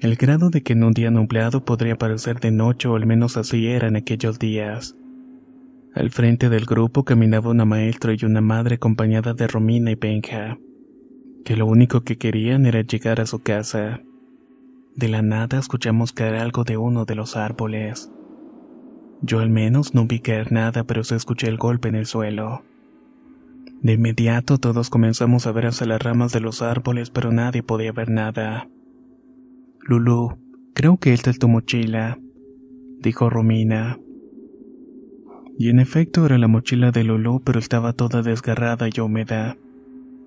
El 0.00 0.16
grado 0.16 0.50
de 0.50 0.64
que 0.64 0.72
en 0.72 0.82
un 0.82 0.94
día 0.94 1.12
nublado 1.12 1.64
podría 1.64 1.96
parecer 1.96 2.40
de 2.40 2.50
noche 2.50 2.88
o 2.88 2.96
al 2.96 3.06
menos 3.06 3.36
así 3.36 3.68
era 3.68 3.86
en 3.86 3.94
aquellos 3.94 4.40
días. 4.40 4.96
Al 5.94 6.10
frente 6.10 6.48
del 6.48 6.66
grupo 6.66 7.04
caminaba 7.04 7.50
una 7.50 7.64
maestra 7.64 8.14
y 8.18 8.24
una 8.24 8.40
madre 8.40 8.76
acompañada 8.76 9.32
de 9.32 9.46
Romina 9.46 9.92
y 9.92 9.94
Benja, 9.94 10.58
que 11.44 11.56
lo 11.56 11.66
único 11.66 12.00
que 12.00 12.18
querían 12.18 12.66
era 12.66 12.80
llegar 12.80 13.20
a 13.20 13.26
su 13.26 13.38
casa. 13.38 14.00
De 14.96 15.06
la 15.06 15.22
nada 15.22 15.60
escuchamos 15.60 16.12
caer 16.12 16.34
algo 16.34 16.64
de 16.64 16.76
uno 16.76 17.04
de 17.04 17.14
los 17.14 17.36
árboles. 17.36 18.10
Yo 19.20 19.40
al 19.40 19.50
menos 19.50 19.94
no 19.94 20.06
vi 20.06 20.20
caer 20.20 20.52
nada, 20.52 20.84
pero 20.84 21.02
se 21.02 21.16
escuché 21.16 21.48
el 21.48 21.56
golpe 21.56 21.88
en 21.88 21.96
el 21.96 22.06
suelo. 22.06 22.62
De 23.82 23.94
inmediato 23.94 24.58
todos 24.58 24.90
comenzamos 24.90 25.46
a 25.46 25.52
ver 25.52 25.66
hacia 25.66 25.86
las 25.86 26.02
ramas 26.02 26.32
de 26.32 26.40
los 26.40 26.62
árboles, 26.62 27.10
pero 27.10 27.32
nadie 27.32 27.62
podía 27.62 27.92
ver 27.92 28.10
nada. 28.10 28.68
Lulu, 29.80 30.38
creo 30.74 30.98
que 30.98 31.12
esta 31.12 31.30
es 31.30 31.38
tu 31.38 31.48
mochila, 31.48 32.18
dijo 33.00 33.30
Romina. 33.30 33.98
Y 35.58 35.70
en 35.70 35.80
efecto 35.80 36.24
era 36.24 36.38
la 36.38 36.48
mochila 36.48 36.92
de 36.92 37.02
Lulu, 37.02 37.42
pero 37.44 37.58
estaba 37.58 37.92
toda 37.92 38.22
desgarrada 38.22 38.88
y 38.88 39.00
húmeda. 39.00 39.56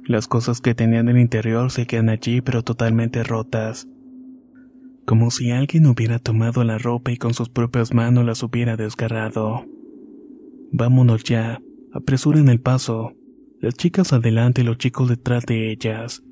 Las 0.03 0.27
cosas 0.27 0.59
que 0.59 0.75
tenía 0.75 0.99
en 0.99 1.09
el 1.09 1.19
interior 1.19 1.71
se 1.71 1.85
quedan 1.85 2.09
allí, 2.09 2.41
pero 2.41 2.63
totalmente 2.63 3.23
rotas 3.23 3.87
como 5.05 5.31
si 5.31 5.51
alguien 5.51 5.85
hubiera 5.87 6.19
tomado 6.19 6.63
la 6.63 6.77
ropa 6.77 7.11
y 7.11 7.17
con 7.17 7.33
sus 7.33 7.49
propias 7.49 7.93
manos 7.93 8.25
las 8.25 8.43
hubiera 8.43 8.77
desgarrado. 8.77 9.65
Vámonos 10.71 11.23
ya, 11.23 11.61
apresuren 11.93 12.47
el 12.49 12.61
paso, 12.61 13.13
las 13.59 13.75
chicas 13.75 14.13
adelante 14.13 14.61
y 14.61 14.63
los 14.63 14.77
chicos 14.77 15.09
detrás 15.09 15.45
de 15.45 15.71
ellas. 15.71 16.23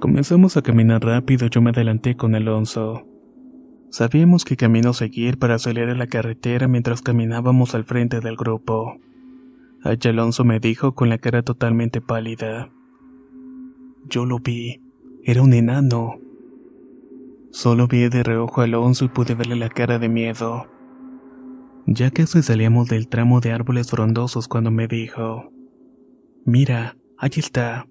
Comenzamos 0.00 0.56
a 0.56 0.62
caminar 0.62 1.04
rápido, 1.04 1.46
yo 1.46 1.62
me 1.62 1.70
adelanté 1.70 2.16
con 2.16 2.34
Alonso. 2.34 3.06
Sabíamos 3.90 4.44
qué 4.44 4.56
camino 4.56 4.92
seguir 4.92 5.38
para 5.38 5.58
salir 5.58 5.84
a 5.84 5.94
la 5.94 6.08
carretera 6.08 6.66
mientras 6.66 7.00
caminábamos 7.00 7.74
al 7.74 7.84
frente 7.84 8.20
del 8.20 8.36
grupo. 8.36 8.98
Allá 9.84 10.10
Alonso 10.10 10.44
me 10.44 10.58
dijo 10.58 10.94
con 10.94 11.08
la 11.08 11.18
cara 11.18 11.42
totalmente 11.42 12.00
pálida. 12.00 12.70
Yo 14.08 14.24
lo 14.26 14.40
vi. 14.40 14.82
Era 15.22 15.42
un 15.42 15.54
enano. 15.54 16.23
Solo 17.54 17.86
vi 17.86 18.08
de 18.08 18.24
reojo 18.24 18.62
a 18.62 18.64
Alonso 18.64 19.04
y 19.04 19.08
pude 19.08 19.36
verle 19.36 19.54
la 19.54 19.68
cara 19.68 20.00
de 20.00 20.08
miedo. 20.08 20.66
Ya 21.86 22.10
casi 22.10 22.42
salíamos 22.42 22.88
del 22.88 23.06
tramo 23.06 23.40
de 23.40 23.52
árboles 23.52 23.92
frondosos 23.92 24.48
cuando 24.48 24.72
me 24.72 24.88
dijo, 24.88 25.52
Mira, 26.44 26.96
allí 27.16 27.38
está. 27.38 27.86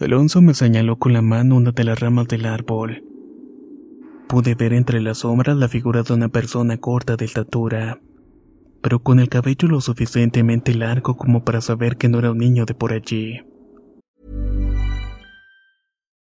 Alonso 0.00 0.40
me 0.40 0.54
señaló 0.54 0.96
con 0.96 1.12
la 1.12 1.20
mano 1.20 1.56
una 1.56 1.72
de 1.72 1.84
las 1.84 2.00
ramas 2.00 2.28
del 2.28 2.46
árbol. 2.46 3.04
Pude 4.26 4.54
ver 4.54 4.72
entre 4.72 5.02
las 5.02 5.18
sombras 5.18 5.58
la 5.58 5.68
figura 5.68 6.02
de 6.02 6.14
una 6.14 6.30
persona 6.30 6.78
corta 6.78 7.16
de 7.16 7.26
estatura, 7.26 8.00
pero 8.80 9.00
con 9.00 9.20
el 9.20 9.28
cabello 9.28 9.68
lo 9.68 9.82
suficientemente 9.82 10.74
largo 10.74 11.18
como 11.18 11.44
para 11.44 11.60
saber 11.60 11.98
que 11.98 12.08
no 12.08 12.20
era 12.20 12.30
un 12.30 12.38
niño 12.38 12.64
de 12.64 12.72
por 12.72 12.94
allí. 12.94 13.42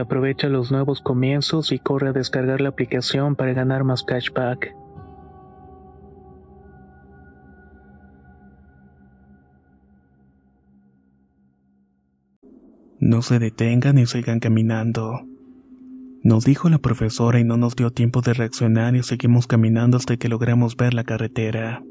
Aprovecha 0.00 0.48
los 0.48 0.72
nuevos 0.72 1.00
comienzos 1.00 1.72
y 1.72 1.78
corre 1.78 2.08
a 2.08 2.12
descargar 2.12 2.60
la 2.60 2.70
aplicación 2.70 3.36
para 3.36 3.52
ganar 3.52 3.84
más 3.84 4.02
cashback. 4.02 4.74
No 12.98 13.22
se 13.22 13.38
detengan 13.38 13.98
y 13.98 14.06
sigan 14.06 14.40
caminando. 14.40 15.20
Nos 16.22 16.44
dijo 16.44 16.68
la 16.68 16.78
profesora 16.78 17.40
y 17.40 17.44
no 17.44 17.56
nos 17.56 17.76
dio 17.76 17.90
tiempo 17.90 18.20
de 18.20 18.34
reaccionar 18.34 18.94
y 18.94 19.02
seguimos 19.02 19.46
caminando 19.46 19.96
hasta 19.96 20.16
que 20.16 20.28
logramos 20.28 20.76
ver 20.76 20.94
la 20.94 21.04
carretera. 21.04 21.82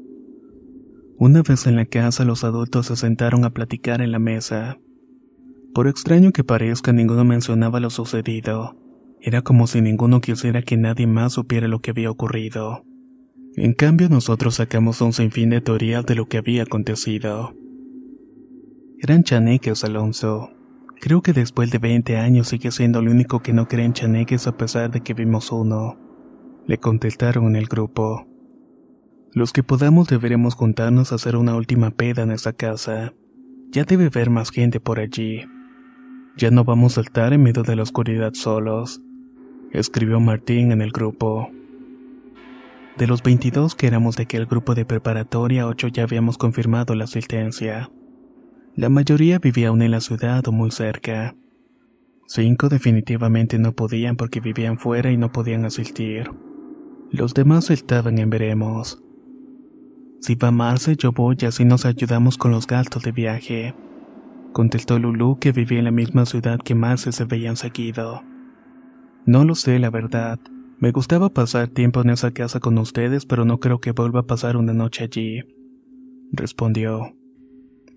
Una 1.16 1.42
vez 1.42 1.66
en 1.66 1.76
la 1.76 1.84
casa 1.84 2.24
los 2.24 2.44
adultos 2.44 2.86
se 2.86 2.96
sentaron 2.96 3.44
a 3.44 3.50
platicar 3.50 4.00
en 4.00 4.12
la 4.12 4.18
mesa. 4.18 4.78
Por 5.74 5.86
extraño 5.86 6.32
que 6.32 6.44
parezca, 6.44 6.92
ninguno 6.92 7.24
mencionaba 7.24 7.78
lo 7.78 7.90
sucedido. 7.90 8.76
Era 9.20 9.42
como 9.42 9.66
si 9.66 9.80
ninguno 9.80 10.20
quisiera 10.20 10.62
que 10.62 10.76
nadie 10.76 11.06
más 11.06 11.34
supiera 11.34 11.68
lo 11.68 11.80
que 11.80 11.90
había 11.90 12.10
ocurrido. 12.10 12.84
En 13.56 13.74
cambio, 13.74 14.08
nosotros 14.08 14.56
sacamos 14.56 15.00
un 15.00 15.12
sinfín 15.12 15.50
de 15.50 15.60
teorías 15.60 16.06
de 16.06 16.14
lo 16.14 16.26
que 16.26 16.38
había 16.38 16.62
acontecido. 16.62 17.54
Eran 18.98 19.22
chaneques, 19.22 19.84
Alonso. 19.84 20.50
Creo 21.00 21.22
que 21.22 21.32
después 21.32 21.70
de 21.70 21.78
20 21.78 22.16
años 22.16 22.48
sigue 22.48 22.70
siendo 22.70 22.98
el 22.98 23.08
único 23.08 23.40
que 23.40 23.52
no 23.52 23.68
cree 23.68 23.84
en 23.84 23.92
chaneques 23.92 24.46
a 24.46 24.56
pesar 24.56 24.90
de 24.90 25.00
que 25.00 25.14
vimos 25.14 25.52
uno. 25.52 25.98
Le 26.66 26.78
contestaron 26.78 27.46
en 27.46 27.56
el 27.56 27.66
grupo. 27.66 28.26
Los 29.32 29.52
que 29.52 29.62
podamos 29.62 30.08
deberemos 30.08 30.54
juntarnos 30.54 31.12
a 31.12 31.14
hacer 31.14 31.36
una 31.36 31.54
última 31.54 31.90
peda 31.90 32.22
en 32.22 32.32
esa 32.32 32.52
casa. 32.52 33.14
Ya 33.70 33.84
debe 33.84 34.06
haber 34.06 34.30
más 34.30 34.50
gente 34.50 34.80
por 34.80 34.98
allí. 34.98 35.42
Ya 36.40 36.50
no 36.50 36.64
vamos 36.64 36.92
a 36.92 37.02
saltar 37.02 37.34
en 37.34 37.42
medio 37.42 37.64
de 37.64 37.76
la 37.76 37.82
oscuridad 37.82 38.32
solos, 38.32 39.02
escribió 39.72 40.20
Martín 40.20 40.72
en 40.72 40.80
el 40.80 40.90
grupo. 40.90 41.50
De 42.96 43.06
los 43.06 43.22
22 43.22 43.74
que 43.74 43.86
éramos 43.86 44.16
de 44.16 44.22
aquel 44.22 44.46
grupo 44.46 44.74
de 44.74 44.86
preparatoria, 44.86 45.66
ocho 45.66 45.88
ya 45.88 46.04
habíamos 46.04 46.38
confirmado 46.38 46.94
la 46.94 47.04
asistencia. 47.04 47.90
La 48.74 48.88
mayoría 48.88 49.38
vivía 49.38 49.68
aún 49.68 49.82
en 49.82 49.90
la 49.90 50.00
ciudad 50.00 50.48
o 50.48 50.50
muy 50.50 50.70
cerca. 50.70 51.36
Cinco 52.26 52.70
definitivamente 52.70 53.58
no 53.58 53.72
podían 53.72 54.16
porque 54.16 54.40
vivían 54.40 54.78
fuera 54.78 55.12
y 55.12 55.18
no 55.18 55.32
podían 55.32 55.66
asistir. 55.66 56.30
Los 57.10 57.34
demás 57.34 57.68
estaban 57.68 58.18
en 58.18 58.30
veremos. 58.30 59.02
Si 60.20 60.36
va 60.36 60.50
Marce, 60.50 60.96
yo 60.96 61.12
voy 61.12 61.36
y 61.38 61.44
así 61.44 61.66
nos 61.66 61.84
ayudamos 61.84 62.38
con 62.38 62.50
los 62.50 62.66
gastos 62.66 63.02
de 63.02 63.12
viaje. 63.12 63.74
Contestó 64.52 64.98
Lulu 64.98 65.38
que 65.38 65.52
vivía 65.52 65.78
en 65.78 65.84
la 65.84 65.90
misma 65.90 66.26
ciudad 66.26 66.58
que 66.58 66.74
Marce 66.74 67.12
se 67.12 67.24
veían 67.24 67.56
seguido. 67.56 68.22
No 69.24 69.44
lo 69.44 69.54
sé, 69.54 69.78
la 69.78 69.90
verdad. 69.90 70.40
Me 70.78 70.90
gustaba 70.90 71.28
pasar 71.28 71.68
tiempo 71.68 72.00
en 72.00 72.10
esa 72.10 72.32
casa 72.32 72.58
con 72.58 72.78
ustedes, 72.78 73.26
pero 73.26 73.44
no 73.44 73.60
creo 73.60 73.80
que 73.80 73.92
vuelva 73.92 74.20
a 74.20 74.26
pasar 74.26 74.56
una 74.56 74.72
noche 74.72 75.04
allí. 75.04 75.42
Respondió. 76.32 77.14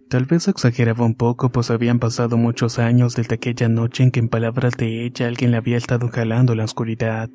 Tal 0.09 0.25
vez 0.25 0.47
exageraba 0.47 1.05
un 1.05 1.15
poco, 1.15 1.49
pues 1.49 1.71
habían 1.71 1.97
pasado 1.97 2.37
muchos 2.37 2.77
años 2.77 3.15
desde 3.15 3.35
aquella 3.35 3.67
noche 3.67 4.03
en 4.03 4.11
que 4.11 4.19
en 4.19 4.29
palabras 4.29 4.73
de 4.77 5.05
ella 5.05 5.27
alguien 5.27 5.51
le 5.51 5.57
había 5.57 5.77
estado 5.77 6.09
jalando 6.09 6.53
la 6.53 6.65
oscuridad. 6.65 7.29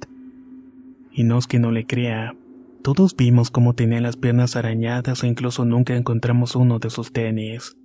Y 1.10 1.24
no 1.24 1.38
es 1.38 1.48
que 1.48 1.58
no 1.58 1.72
le 1.72 1.86
crea. 1.86 2.36
Todos 2.84 3.16
vimos 3.16 3.50
cómo 3.50 3.74
tenía 3.74 4.00
las 4.00 4.16
piernas 4.16 4.54
arañadas 4.54 5.24
e 5.24 5.26
incluso 5.26 5.64
nunca 5.64 5.96
encontramos 5.96 6.54
uno 6.54 6.78
de 6.78 6.90
sus 6.90 7.12
tenis. 7.12 7.76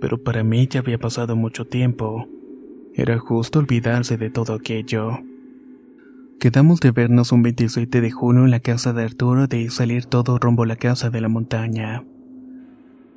Pero 0.00 0.22
para 0.22 0.44
mí 0.44 0.68
ya 0.68 0.80
había 0.80 0.98
pasado 0.98 1.36
mucho 1.36 1.66
tiempo. 1.66 2.26
Era 2.94 3.18
justo 3.18 3.58
olvidarse 3.58 4.16
de 4.16 4.30
todo 4.30 4.54
aquello. 4.54 5.18
Quedamos 6.40 6.80
de 6.80 6.90
vernos 6.90 7.32
un 7.32 7.42
27 7.42 8.00
de 8.00 8.10
junio 8.10 8.44
en 8.44 8.50
la 8.50 8.60
casa 8.60 8.92
de 8.92 9.04
Arturo 9.04 9.46
de 9.46 9.70
salir 9.70 10.04
todo 10.06 10.38
rumbo 10.38 10.64
a 10.64 10.66
la 10.66 10.76
casa 10.76 11.10
de 11.10 11.20
la 11.20 11.28
montaña. 11.28 12.04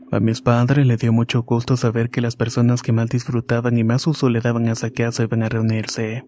A 0.09 0.21
mis 0.21 0.41
padres 0.41 0.87
le 0.87 0.95
dio 0.95 1.11
mucho 1.11 1.43
gusto 1.43 1.75
saber 1.75 2.09
que 2.09 2.21
las 2.21 2.37
personas 2.37 2.81
que 2.81 2.93
más 2.93 3.09
disfrutaban 3.09 3.77
y 3.77 3.83
más 3.83 4.07
uso 4.07 4.29
le 4.29 4.39
daban 4.39 4.67
a 4.67 4.71
esa 4.71 4.89
casa 4.89 5.23
iban 5.23 5.43
a 5.43 5.49
reunirse. 5.49 6.25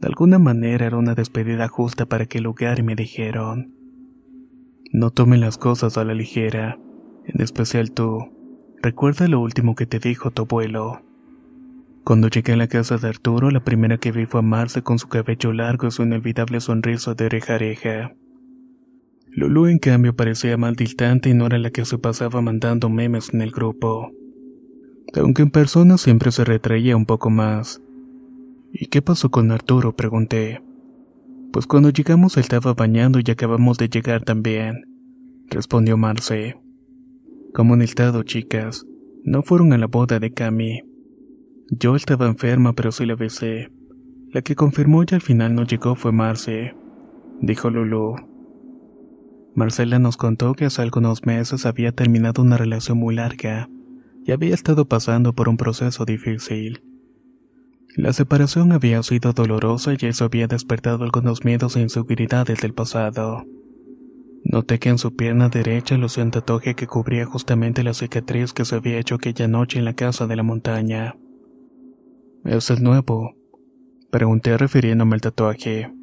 De 0.00 0.08
alguna 0.08 0.38
manera 0.38 0.86
era 0.86 0.96
una 0.96 1.14
despedida 1.14 1.68
justa 1.68 2.06
para 2.06 2.24
aquel 2.24 2.42
lugar 2.42 2.80
y 2.80 2.82
me 2.82 2.96
dijeron, 2.96 3.74
no 4.92 5.12
tomen 5.12 5.40
las 5.40 5.56
cosas 5.56 5.96
a 5.98 6.04
la 6.04 6.14
ligera, 6.14 6.80
en 7.26 7.40
especial 7.40 7.92
tú. 7.92 8.39
Recuerda 8.82 9.28
lo 9.28 9.40
último 9.40 9.74
que 9.74 9.84
te 9.84 9.98
dijo 9.98 10.30
tu 10.30 10.42
abuelo. 10.42 11.02
Cuando 12.02 12.28
llegué 12.28 12.54
a 12.54 12.56
la 12.56 12.66
casa 12.66 12.96
de 12.96 13.08
Arturo, 13.08 13.50
la 13.50 13.62
primera 13.62 13.98
que 13.98 14.10
vi 14.10 14.24
fue 14.24 14.40
a 14.40 14.42
Marce 14.42 14.82
con 14.82 14.98
su 14.98 15.08
cabello 15.08 15.52
largo 15.52 15.86
y 15.86 15.90
su 15.90 16.02
inolvidable 16.02 16.60
sonrisa 16.60 17.12
de 17.14 17.26
oreja 17.26 17.52
a 17.52 17.56
oreja. 17.56 18.14
Lulu, 19.32 19.66
en 19.66 19.78
cambio, 19.78 20.16
parecía 20.16 20.56
mal 20.56 20.76
distante 20.76 21.28
y 21.28 21.34
no 21.34 21.46
era 21.46 21.58
la 21.58 21.70
que 21.70 21.84
se 21.84 21.98
pasaba 21.98 22.40
mandando 22.40 22.88
memes 22.88 23.34
en 23.34 23.42
el 23.42 23.50
grupo. 23.50 24.12
Aunque 25.14 25.42
en 25.42 25.50
persona 25.50 25.98
siempre 25.98 26.32
se 26.32 26.44
retraía 26.44 26.96
un 26.96 27.04
poco 27.04 27.28
más. 27.28 27.82
¿Y 28.72 28.86
qué 28.86 29.02
pasó 29.02 29.30
con 29.30 29.50
Arturo? 29.50 29.94
pregunté. 29.94 30.62
Pues 31.52 31.66
cuando 31.66 31.90
llegamos 31.90 32.36
él 32.36 32.44
estaba 32.44 32.72
bañando 32.72 33.18
y 33.18 33.30
acabamos 33.30 33.76
de 33.76 33.88
llegar 33.88 34.22
también, 34.22 34.84
respondió 35.50 35.96
Marce. 35.96 36.56
Estado, 37.82 38.22
chicas. 38.22 38.86
No 39.24 39.42
fueron 39.42 39.72
a 39.72 39.78
la 39.78 39.86
boda 39.86 40.18
de 40.18 40.32
Cami. 40.32 40.82
Yo 41.70 41.96
estaba 41.96 42.26
enferma, 42.26 42.74
pero 42.74 42.92
sí 42.92 43.04
la 43.06 43.16
besé. 43.16 43.70
La 44.32 44.42
que 44.42 44.54
confirmó 44.54 45.02
y 45.02 45.14
al 45.14 45.20
final 45.20 45.54
no 45.54 45.64
llegó 45.64 45.94
fue 45.94 46.12
Marce, 46.12 46.74
dijo 47.40 47.68
Lulu. 47.70 48.14
Marcela 49.54 49.98
nos 49.98 50.16
contó 50.16 50.54
que 50.54 50.66
hace 50.66 50.82
algunos 50.82 51.26
meses 51.26 51.66
había 51.66 51.92
terminado 51.92 52.42
una 52.42 52.56
relación 52.56 52.98
muy 52.98 53.16
larga 53.16 53.68
y 54.24 54.32
había 54.32 54.54
estado 54.54 54.86
pasando 54.86 55.32
por 55.32 55.48
un 55.48 55.56
proceso 55.56 56.04
difícil. 56.04 56.82
La 57.96 58.12
separación 58.12 58.70
había 58.70 59.02
sido 59.02 59.32
dolorosa 59.32 59.94
y 59.98 60.06
eso 60.06 60.26
había 60.26 60.46
despertado 60.46 61.02
algunos 61.02 61.44
miedos 61.44 61.76
e 61.76 61.80
inseguridades 61.80 62.60
del 62.60 62.72
pasado. 62.72 63.44
Noté 64.52 64.80
que 64.80 64.88
en 64.88 64.98
su 64.98 65.14
pierna 65.14 65.48
derecha 65.48 65.96
lucía 65.96 66.24
un 66.24 66.32
tatuaje 66.32 66.74
que 66.74 66.88
cubría 66.88 67.24
justamente 67.24 67.84
la 67.84 67.94
cicatriz 67.94 68.52
que 68.52 68.64
se 68.64 68.74
había 68.74 68.98
hecho 68.98 69.14
aquella 69.14 69.46
noche 69.46 69.78
en 69.78 69.84
la 69.84 69.94
casa 69.94 70.26
de 70.26 70.34
la 70.34 70.42
montaña. 70.42 71.14
¿Es 72.44 72.68
el 72.70 72.82
nuevo? 72.82 73.36
Pregunté 74.10 74.58
refiriéndome 74.58 75.14
al 75.14 75.20
tatuaje. 75.20 75.94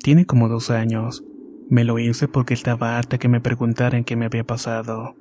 Tiene 0.00 0.26
como 0.26 0.48
dos 0.48 0.70
años. 0.70 1.24
Me 1.68 1.82
lo 1.82 1.98
hice 1.98 2.28
porque 2.28 2.54
estaba 2.54 2.96
harta 2.96 3.18
que 3.18 3.28
me 3.28 3.40
preguntaran 3.40 4.04
qué 4.04 4.14
me 4.14 4.26
había 4.26 4.44
pasado. 4.44 5.16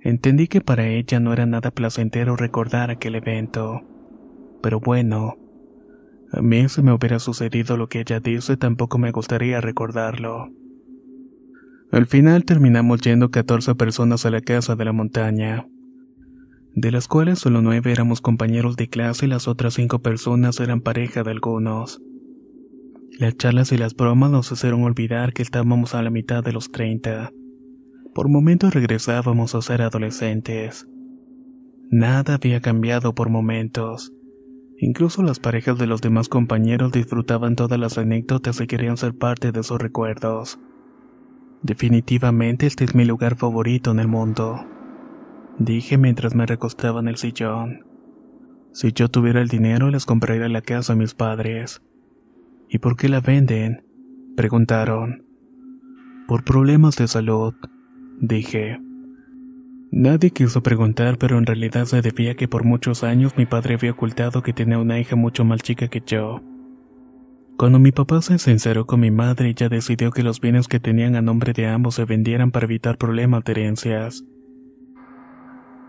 Entendí 0.00 0.46
que 0.46 0.60
para 0.60 0.86
ella 0.86 1.18
no 1.18 1.32
era 1.32 1.44
nada 1.44 1.72
placentero 1.72 2.36
recordar 2.36 2.92
aquel 2.92 3.16
evento. 3.16 3.80
Pero 4.62 4.78
bueno, 4.78 5.38
a 6.30 6.40
mí 6.40 6.68
si 6.68 6.82
me 6.82 6.92
hubiera 6.92 7.18
sucedido 7.18 7.76
lo 7.76 7.88
que 7.88 7.98
ella 8.02 8.20
dice 8.20 8.56
tampoco 8.56 8.98
me 8.98 9.10
gustaría 9.10 9.60
recordarlo. 9.60 10.61
Al 11.92 12.06
final 12.06 12.46
terminamos 12.46 13.02
yendo 13.02 13.30
14 13.30 13.74
personas 13.74 14.24
a 14.24 14.30
la 14.30 14.40
casa 14.40 14.76
de 14.76 14.86
la 14.86 14.94
montaña, 14.94 15.66
de 16.74 16.90
las 16.90 17.06
cuales 17.06 17.38
solo 17.38 17.60
nueve 17.60 17.92
éramos 17.92 18.22
compañeros 18.22 18.76
de 18.76 18.88
clase 18.88 19.26
y 19.26 19.28
las 19.28 19.46
otras 19.46 19.74
cinco 19.74 19.98
personas 19.98 20.58
eran 20.58 20.80
pareja 20.80 21.22
de 21.22 21.32
algunos. 21.32 22.00
Las 23.18 23.36
charlas 23.36 23.72
y 23.72 23.76
las 23.76 23.94
bromas 23.94 24.30
nos 24.30 24.50
hicieron 24.50 24.84
olvidar 24.84 25.34
que 25.34 25.42
estábamos 25.42 25.94
a 25.94 26.00
la 26.02 26.08
mitad 26.08 26.42
de 26.42 26.54
los 26.54 26.72
30. 26.72 27.30
Por 28.14 28.30
momentos 28.30 28.72
regresábamos 28.72 29.54
a 29.54 29.60
ser 29.60 29.82
adolescentes. 29.82 30.88
Nada 31.90 32.36
había 32.36 32.62
cambiado 32.62 33.14
por 33.14 33.28
momentos. 33.28 34.14
Incluso 34.78 35.22
las 35.22 35.40
parejas 35.40 35.76
de 35.76 35.86
los 35.86 36.00
demás 36.00 36.30
compañeros 36.30 36.90
disfrutaban 36.90 37.54
todas 37.54 37.78
las 37.78 37.98
anécdotas 37.98 38.62
y 38.62 38.66
querían 38.66 38.96
ser 38.96 39.14
parte 39.14 39.52
de 39.52 39.62
sus 39.62 39.78
recuerdos. 39.78 40.58
Definitivamente 41.62 42.66
este 42.66 42.84
es 42.84 42.96
mi 42.96 43.04
lugar 43.04 43.36
favorito 43.36 43.92
en 43.92 44.00
el 44.00 44.08
mundo, 44.08 44.66
dije 45.58 45.96
mientras 45.96 46.34
me 46.34 46.44
recostaba 46.44 46.98
en 46.98 47.06
el 47.06 47.16
sillón. 47.16 47.86
Si 48.72 48.92
yo 48.92 49.08
tuviera 49.08 49.40
el 49.40 49.48
dinero 49.48 49.88
les 49.88 50.04
compraría 50.04 50.48
la 50.48 50.62
casa 50.62 50.94
a 50.94 50.96
mis 50.96 51.14
padres. 51.14 51.80
¿Y 52.68 52.78
por 52.78 52.96
qué 52.96 53.08
la 53.08 53.20
venden? 53.20 53.84
Preguntaron. 54.34 55.24
Por 56.26 56.42
problemas 56.42 56.96
de 56.96 57.06
salud, 57.06 57.54
dije. 58.20 58.80
Nadie 59.92 60.30
quiso 60.30 60.62
preguntar, 60.62 61.18
pero 61.18 61.38
en 61.38 61.46
realidad 61.46 61.84
se 61.84 62.00
debía 62.00 62.34
que 62.34 62.48
por 62.48 62.64
muchos 62.64 63.04
años 63.04 63.36
mi 63.36 63.46
padre 63.46 63.74
había 63.74 63.92
ocultado 63.92 64.42
que 64.42 64.54
tenía 64.54 64.78
una 64.78 64.98
hija 64.98 65.14
mucho 65.14 65.44
más 65.44 65.62
chica 65.62 65.86
que 65.88 66.02
yo. 66.04 66.40
Cuando 67.56 67.78
mi 67.78 67.92
papá 67.92 68.22
se 68.22 68.38
sinceró 68.38 68.86
con 68.86 69.00
mi 69.00 69.10
madre, 69.10 69.50
ella 69.50 69.68
decidió 69.68 70.10
que 70.10 70.22
los 70.22 70.40
bienes 70.40 70.68
que 70.68 70.80
tenían 70.80 71.16
a 71.16 71.22
nombre 71.22 71.52
de 71.52 71.66
ambos 71.66 71.94
se 71.94 72.04
vendieran 72.04 72.50
para 72.50 72.64
evitar 72.64 72.98
problemas 72.98 73.44
de 73.44 73.52
herencias. 73.52 74.24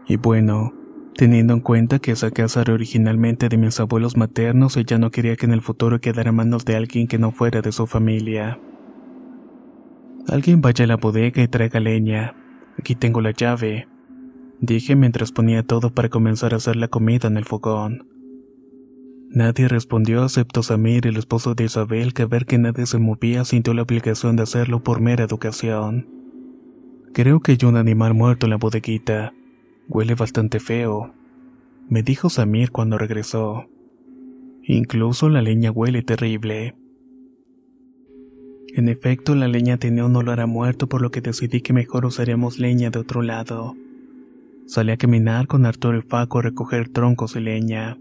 Y 0.07 0.17
bueno, 0.17 0.73
Teniendo 1.15 1.53
en 1.53 1.59
cuenta 1.59 1.99
que 1.99 2.11
esa 2.11 2.31
casa 2.31 2.61
era 2.61 2.73
originalmente 2.73 3.47
de 3.47 3.57
mis 3.57 3.79
abuelos 3.79 4.17
maternos, 4.17 4.77
ella 4.77 4.97
no 4.97 5.11
quería 5.11 5.35
que 5.35 5.45
en 5.45 5.53
el 5.53 5.61
futuro 5.61 6.01
quedara 6.01 6.31
en 6.31 6.35
manos 6.35 6.65
de 6.65 6.75
alguien 6.75 7.07
que 7.07 7.19
no 7.19 7.31
fuera 7.31 7.61
de 7.61 7.71
su 7.71 7.85
familia. 7.85 8.59
Alguien 10.27 10.61
vaya 10.61 10.85
a 10.85 10.87
la 10.87 10.97
bodega 10.97 11.43
y 11.43 11.47
traiga 11.47 11.79
leña. 11.79 12.35
Aquí 12.79 12.95
tengo 12.95 13.21
la 13.21 13.29
llave, 13.29 13.87
dije 14.59 14.95
mientras 14.95 15.31
ponía 15.31 15.61
todo 15.61 15.93
para 15.93 16.09
comenzar 16.09 16.53
a 16.53 16.57
hacer 16.57 16.77
la 16.77 16.87
comida 16.87 17.27
en 17.27 17.37
el 17.37 17.45
fogón. 17.45 18.07
Nadie 19.33 19.67
respondió 19.67 20.23
excepto 20.23 20.61
Samir, 20.61 21.07
el 21.07 21.17
esposo 21.17 21.55
de 21.55 21.63
Isabel, 21.63 22.13
que 22.13 22.25
ver 22.25 22.45
que 22.45 22.59
nadie 22.59 22.85
se 22.85 22.99
movía 22.99 23.45
sintió 23.45 23.73
la 23.73 23.81
obligación 23.81 24.35
de 24.35 24.43
hacerlo 24.43 24.83
por 24.83 25.01
mera 25.01 25.23
educación. 25.23 26.07
Creo 27.13 27.39
que 27.39 27.53
hay 27.53 27.67
un 27.67 27.75
animal 27.75 28.13
muerto 28.13 28.45
en 28.45 28.51
la 28.51 28.57
bodeguita. 28.57 29.33
Huele 29.87 30.13
bastante 30.13 30.59
feo, 30.59 31.13
me 31.89 32.03
dijo 32.03 32.29
Samir 32.29 32.71
cuando 32.71 32.99
regresó. 32.99 33.65
Incluso 34.63 35.29
la 35.29 35.41
leña 35.41 35.71
huele 35.71 36.03
terrible. 36.03 36.75
En 38.75 38.89
efecto, 38.89 39.33
la 39.33 39.47
leña 39.47 39.77
tenía 39.77 40.05
un 40.05 40.15
olor 40.15 40.41
a 40.41 40.47
muerto, 40.47 40.87
por 40.87 41.01
lo 41.01 41.09
que 41.09 41.21
decidí 41.21 41.61
que 41.61 41.73
mejor 41.73 42.05
usaríamos 42.05 42.59
leña 42.59 42.91
de 42.91 42.99
otro 42.99 43.23
lado. 43.23 43.75
Salí 44.67 44.91
a 44.91 44.97
caminar 44.97 45.47
con 45.47 45.65
Arturo 45.65 45.97
y 45.97 46.01
Faco 46.01 46.39
a 46.39 46.43
recoger 46.43 46.89
troncos 46.89 47.35
y 47.35 47.39
leña. 47.39 47.97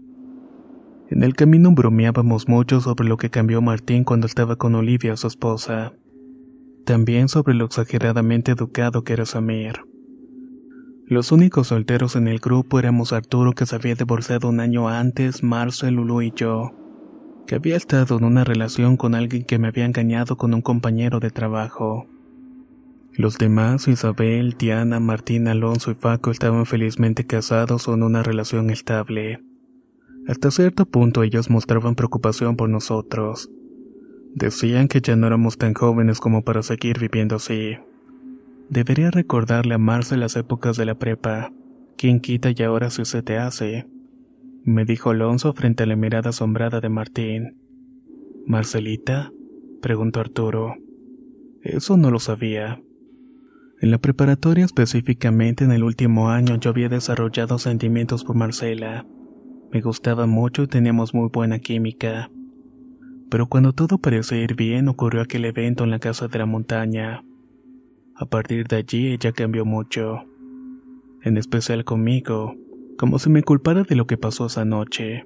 En 1.13 1.21
el 1.21 1.35
camino 1.35 1.71
bromeábamos 1.71 2.47
mucho 2.47 2.81
sobre 2.81 3.07
lo 3.07 3.17
que 3.17 3.29
cambió 3.29 3.61
Martín 3.61 4.03
cuando 4.03 4.25
estaba 4.25 4.55
con 4.55 4.73
Olivia, 4.73 5.15
su 5.15 5.27
esposa. 5.27 5.93
También 6.85 7.29
sobre 7.29 7.53
lo 7.53 7.65
exageradamente 7.65 8.53
educado 8.53 9.03
que 9.03 9.13
era 9.13 9.27
Samir. 9.27 9.81
Los 11.05 11.31
únicos 11.31 11.67
solteros 11.67 12.15
en 12.15 12.27
el 12.27 12.39
grupo 12.39 12.79
éramos 12.79 13.13
Arturo 13.13 13.53
que 13.53 13.67
se 13.67 13.75
había 13.75 13.93
divorciado 13.93 14.49
un 14.49 14.59
año 14.59 14.89
antes, 14.89 15.43
Marcel, 15.43 15.93
Lulu 15.93 16.23
y 16.23 16.33
yo 16.35 16.71
que 17.45 17.55
había 17.55 17.75
estado 17.75 18.17
en 18.17 18.23
una 18.23 18.43
relación 18.43 18.97
con 18.97 19.13
alguien 19.13 19.43
que 19.43 19.59
me 19.59 19.67
había 19.67 19.85
engañado 19.85 20.35
con 20.35 20.55
un 20.55 20.63
compañero 20.63 21.19
de 21.19 21.29
trabajo. 21.29 22.07
Los 23.11 23.37
demás, 23.37 23.87
Isabel, 23.87 24.55
Diana, 24.57 24.99
Martín, 24.99 25.47
Alonso 25.47 25.91
y 25.91 25.93
Paco 25.93 26.31
estaban 26.31 26.65
felizmente 26.65 27.27
casados 27.27 27.87
o 27.87 27.93
en 27.93 28.01
una 28.01 28.23
relación 28.23 28.71
estable. 28.71 29.43
Hasta 30.27 30.51
cierto 30.51 30.85
punto 30.85 31.23
ellos 31.23 31.49
mostraban 31.49 31.95
preocupación 31.95 32.55
por 32.55 32.69
nosotros. 32.69 33.49
Decían 34.33 34.87
que 34.87 35.01
ya 35.01 35.15
no 35.15 35.27
éramos 35.27 35.57
tan 35.57 35.73
jóvenes 35.73 36.19
como 36.19 36.43
para 36.43 36.63
seguir 36.63 36.99
viviendo 36.99 37.35
así. 37.35 37.77
Debería 38.69 39.11
recordarle 39.11 39.75
a 39.75 39.77
Marce 39.77 40.17
las 40.17 40.35
épocas 40.35 40.77
de 40.77 40.85
la 40.85 40.95
prepa. 40.95 41.51
¿Quién 41.97 42.19
quita 42.19 42.49
y 42.55 42.63
ahora 42.63 42.89
si 42.89 43.05
se 43.05 43.21
te 43.21 43.37
hace? 43.37 43.87
me 44.65 44.85
dijo 44.85 45.09
Alonso 45.09 45.53
frente 45.53 45.83
a 45.83 45.85
la 45.85 45.97
mirada 45.97 46.29
asombrada 46.29 46.79
de 46.79 46.89
Martín. 46.89 47.57
¿Marcelita? 48.47 49.31
preguntó 49.81 50.21
Arturo. 50.21 50.75
Eso 51.61 51.97
no 51.97 52.11
lo 52.11 52.19
sabía. 52.19 52.81
En 53.81 53.91
la 53.91 53.97
preparatoria, 53.97 54.63
específicamente 54.63 55.65
en 55.65 55.73
el 55.73 55.83
último 55.83 56.29
año, 56.29 56.55
yo 56.55 56.69
había 56.69 56.87
desarrollado 56.87 57.59
sentimientos 57.59 58.23
por 58.23 58.37
Marcela. 58.37 59.05
Me 59.73 59.81
gustaba 59.81 60.27
mucho 60.27 60.63
y 60.63 60.67
teníamos 60.67 61.13
muy 61.13 61.29
buena 61.33 61.59
química. 61.59 62.29
Pero 63.29 63.47
cuando 63.47 63.73
todo 63.73 63.97
parecía 63.97 64.37
ir 64.37 64.55
bien, 64.55 64.87
ocurrió 64.87 65.21
aquel 65.21 65.45
evento 65.45 65.83
en 65.83 65.89
la 65.89 65.97
casa 65.99 66.27
de 66.27 66.37
la 66.37 66.45
montaña. 66.45 67.25
A 68.15 68.25
partir 68.25 68.67
de 68.67 68.75
allí, 68.75 69.07
ella 69.07 69.31
cambió 69.31 69.65
mucho. 69.65 70.25
En 71.23 71.37
especial 71.37 71.83
conmigo 71.83 72.55
como 72.97 73.19
si 73.19 73.29
me 73.29 73.43
culpara 73.43 73.83
de 73.83 73.95
lo 73.95 74.05
que 74.05 74.17
pasó 74.17 74.45
esa 74.45 74.65
noche. 74.65 75.25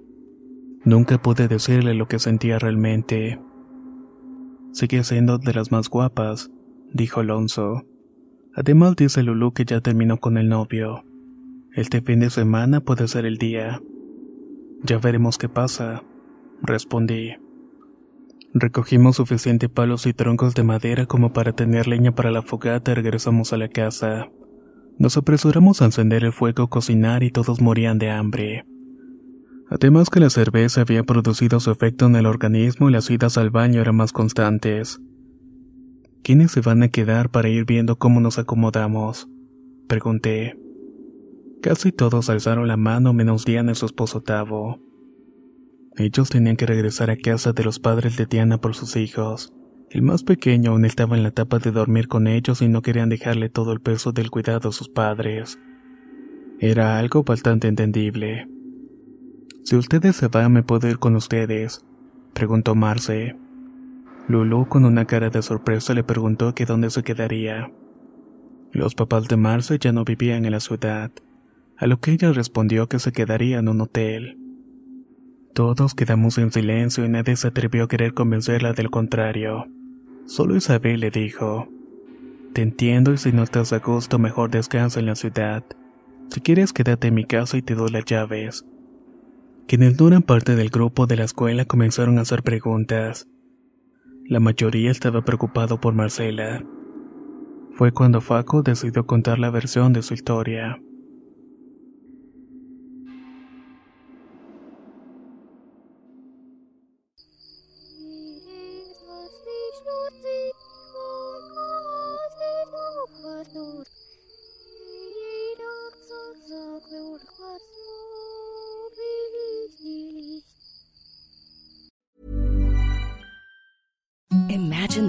Nunca 0.83 1.21
pude 1.21 1.47
decirle 1.47 1.93
lo 1.93 2.07
que 2.07 2.17
sentía 2.17 2.59
realmente. 2.59 3.39
Sigue 4.71 5.03
siendo 5.03 5.37
de 5.37 5.53
las 5.53 5.71
más 5.71 5.89
guapas, 5.89 6.49
dijo 6.93 7.19
Alonso. 7.19 7.83
Además 8.55 8.95
dice 8.95 9.23
Lulu 9.23 9.51
que 9.51 9.65
ya 9.65 9.81
terminó 9.81 10.17
con 10.17 10.37
el 10.37 10.49
novio. 10.49 11.03
Este 11.73 12.01
fin 12.01 12.21
de 12.21 12.29
semana 12.29 12.79
puede 12.79 13.07
ser 13.07 13.25
el 13.25 13.37
día. 13.37 13.81
Ya 14.83 14.99
veremos 14.99 15.37
qué 15.37 15.49
pasa, 15.49 16.03
respondí. 16.61 17.31
Recogimos 18.53 19.17
suficiente 19.17 19.69
palos 19.69 20.05
y 20.05 20.13
troncos 20.13 20.55
de 20.55 20.63
madera 20.63 21.05
como 21.05 21.33
para 21.33 21.53
tener 21.53 21.87
leña 21.87 22.13
para 22.13 22.31
la 22.31 22.41
fogata 22.41 22.91
y 22.91 22.95
regresamos 22.95 23.53
a 23.53 23.57
la 23.57 23.67
casa. 23.67 24.29
Nos 24.97 25.17
apresuramos 25.17 25.81
a 25.81 25.85
encender 25.85 26.23
el 26.23 26.33
fuego, 26.33 26.69
cocinar 26.69 27.23
y 27.23 27.31
todos 27.31 27.61
morían 27.61 27.99
de 27.99 28.09
hambre. 28.09 28.65
Además 29.69 30.09
que 30.09 30.19
la 30.19 30.29
cerveza 30.29 30.81
había 30.81 31.03
producido 31.03 31.59
su 31.59 31.71
efecto 31.71 32.05
en 32.05 32.15
el 32.15 32.25
organismo 32.25 32.89
y 32.89 32.93
las 32.93 33.09
idas 33.09 33.37
al 33.37 33.49
baño 33.49 33.81
eran 33.81 33.97
más 33.97 34.13
constantes. 34.13 35.01
¿Quiénes 36.23 36.51
se 36.51 36.61
van 36.61 36.83
a 36.83 36.89
quedar 36.89 37.29
para 37.29 37.49
ir 37.49 37.65
viendo 37.65 37.97
cómo 37.97 38.19
nos 38.21 38.39
acomodamos? 38.39 39.27
Pregunté. 39.87 40.57
Casi 41.61 41.91
todos 41.91 42.29
alzaron 42.29 42.67
la 42.67 42.77
mano 42.77 43.13
menos 43.13 43.43
Diana 43.43 43.71
y 43.71 43.75
su 43.75 43.85
esposo 43.87 44.21
Tavo. 44.21 44.79
Ellos 45.95 46.29
tenían 46.29 46.55
que 46.55 46.67
regresar 46.67 47.09
a 47.09 47.17
casa 47.17 47.53
de 47.53 47.63
los 47.63 47.79
padres 47.79 48.15
de 48.17 48.27
Diana 48.27 48.59
por 48.59 48.75
sus 48.75 48.95
hijos. 48.95 49.53
El 49.89 50.03
más 50.03 50.23
pequeño 50.23 50.71
aún 50.71 50.85
estaba 50.85 51.17
en 51.17 51.23
la 51.23 51.29
etapa 51.29 51.57
de 51.59 51.71
dormir 51.71 52.07
con 52.07 52.27
ellos 52.27 52.61
y 52.61 52.67
no 52.67 52.81
querían 52.81 53.09
dejarle 53.09 53.49
todo 53.49 53.71
el 53.71 53.79
peso 53.79 54.11
del 54.11 54.29
cuidado 54.29 54.69
a 54.69 54.71
sus 54.71 54.89
padres. 54.89 55.59
Era 56.59 56.99
algo 56.99 57.23
bastante 57.23 57.67
entendible. 57.67 58.47
Si 59.63 59.75
ustedes 59.75 60.15
se 60.15 60.27
van, 60.27 60.53
¿me 60.53 60.63
puedo 60.63 60.87
ir 60.87 60.99
con 60.99 61.15
ustedes? 61.15 61.83
preguntó 62.33 62.75
Marce. 62.75 63.35
Lulu, 64.27 64.67
con 64.67 64.85
una 64.85 65.05
cara 65.05 65.29
de 65.29 65.41
sorpresa, 65.41 65.93
le 65.93 66.03
preguntó 66.03 66.53
que 66.53 66.65
dónde 66.65 66.89
se 66.89 67.01
quedaría. 67.01 67.71
Los 68.71 68.93
papás 68.93 69.27
de 69.27 69.37
Marce 69.37 69.79
ya 69.79 69.91
no 69.91 70.03
vivían 70.03 70.45
en 70.45 70.51
la 70.51 70.59
ciudad, 70.59 71.11
a 71.77 71.85
lo 71.85 71.99
que 71.99 72.11
ella 72.11 72.31
respondió 72.31 72.87
que 72.87 72.99
se 72.99 73.11
quedaría 73.11 73.59
en 73.59 73.69
un 73.69 73.81
hotel. 73.81 74.37
Todos 75.53 75.93
quedamos 75.93 76.37
en 76.37 76.51
silencio 76.51 77.05
y 77.05 77.09
nadie 77.09 77.35
se 77.35 77.47
atrevió 77.47 77.85
a 77.85 77.87
querer 77.87 78.13
convencerla 78.13 78.73
del 78.73 78.89
contrario. 78.89 79.65
Solo 80.25 80.55
Isabel 80.55 80.99
le 80.99 81.11
dijo, 81.11 81.69
Te 82.53 82.61
entiendo 82.61 83.13
y 83.13 83.17
si 83.17 83.31
no 83.31 83.43
estás 83.43 83.73
a 83.73 83.79
gusto 83.79 84.19
mejor 84.19 84.49
descansa 84.49 84.99
en 84.99 85.05
la 85.05 85.15
ciudad. 85.15 85.63
Si 86.29 86.41
quieres 86.41 86.73
quédate 86.73 87.07
en 87.07 87.15
mi 87.15 87.25
casa 87.25 87.57
y 87.57 87.61
te 87.61 87.75
doy 87.75 87.91
las 87.91 88.05
llaves. 88.05 88.65
Quienes 89.67 89.99
no 89.99 90.07
eran 90.07 90.23
parte 90.23 90.55
del 90.55 90.69
grupo 90.69 91.07
de 91.07 91.17
la 91.17 91.25
escuela 91.25 91.65
comenzaron 91.65 92.17
a 92.17 92.21
hacer 92.21 92.43
preguntas. 92.43 93.27
La 94.25 94.39
mayoría 94.39 94.91
estaba 94.91 95.23
preocupado 95.23 95.79
por 95.79 95.93
Marcela. 95.93 96.63
Fue 97.73 97.91
cuando 97.91 98.21
Faco 98.21 98.63
decidió 98.63 99.05
contar 99.05 99.39
la 99.39 99.49
versión 99.49 99.93
de 99.93 100.01
su 100.01 100.13
historia. 100.13 100.79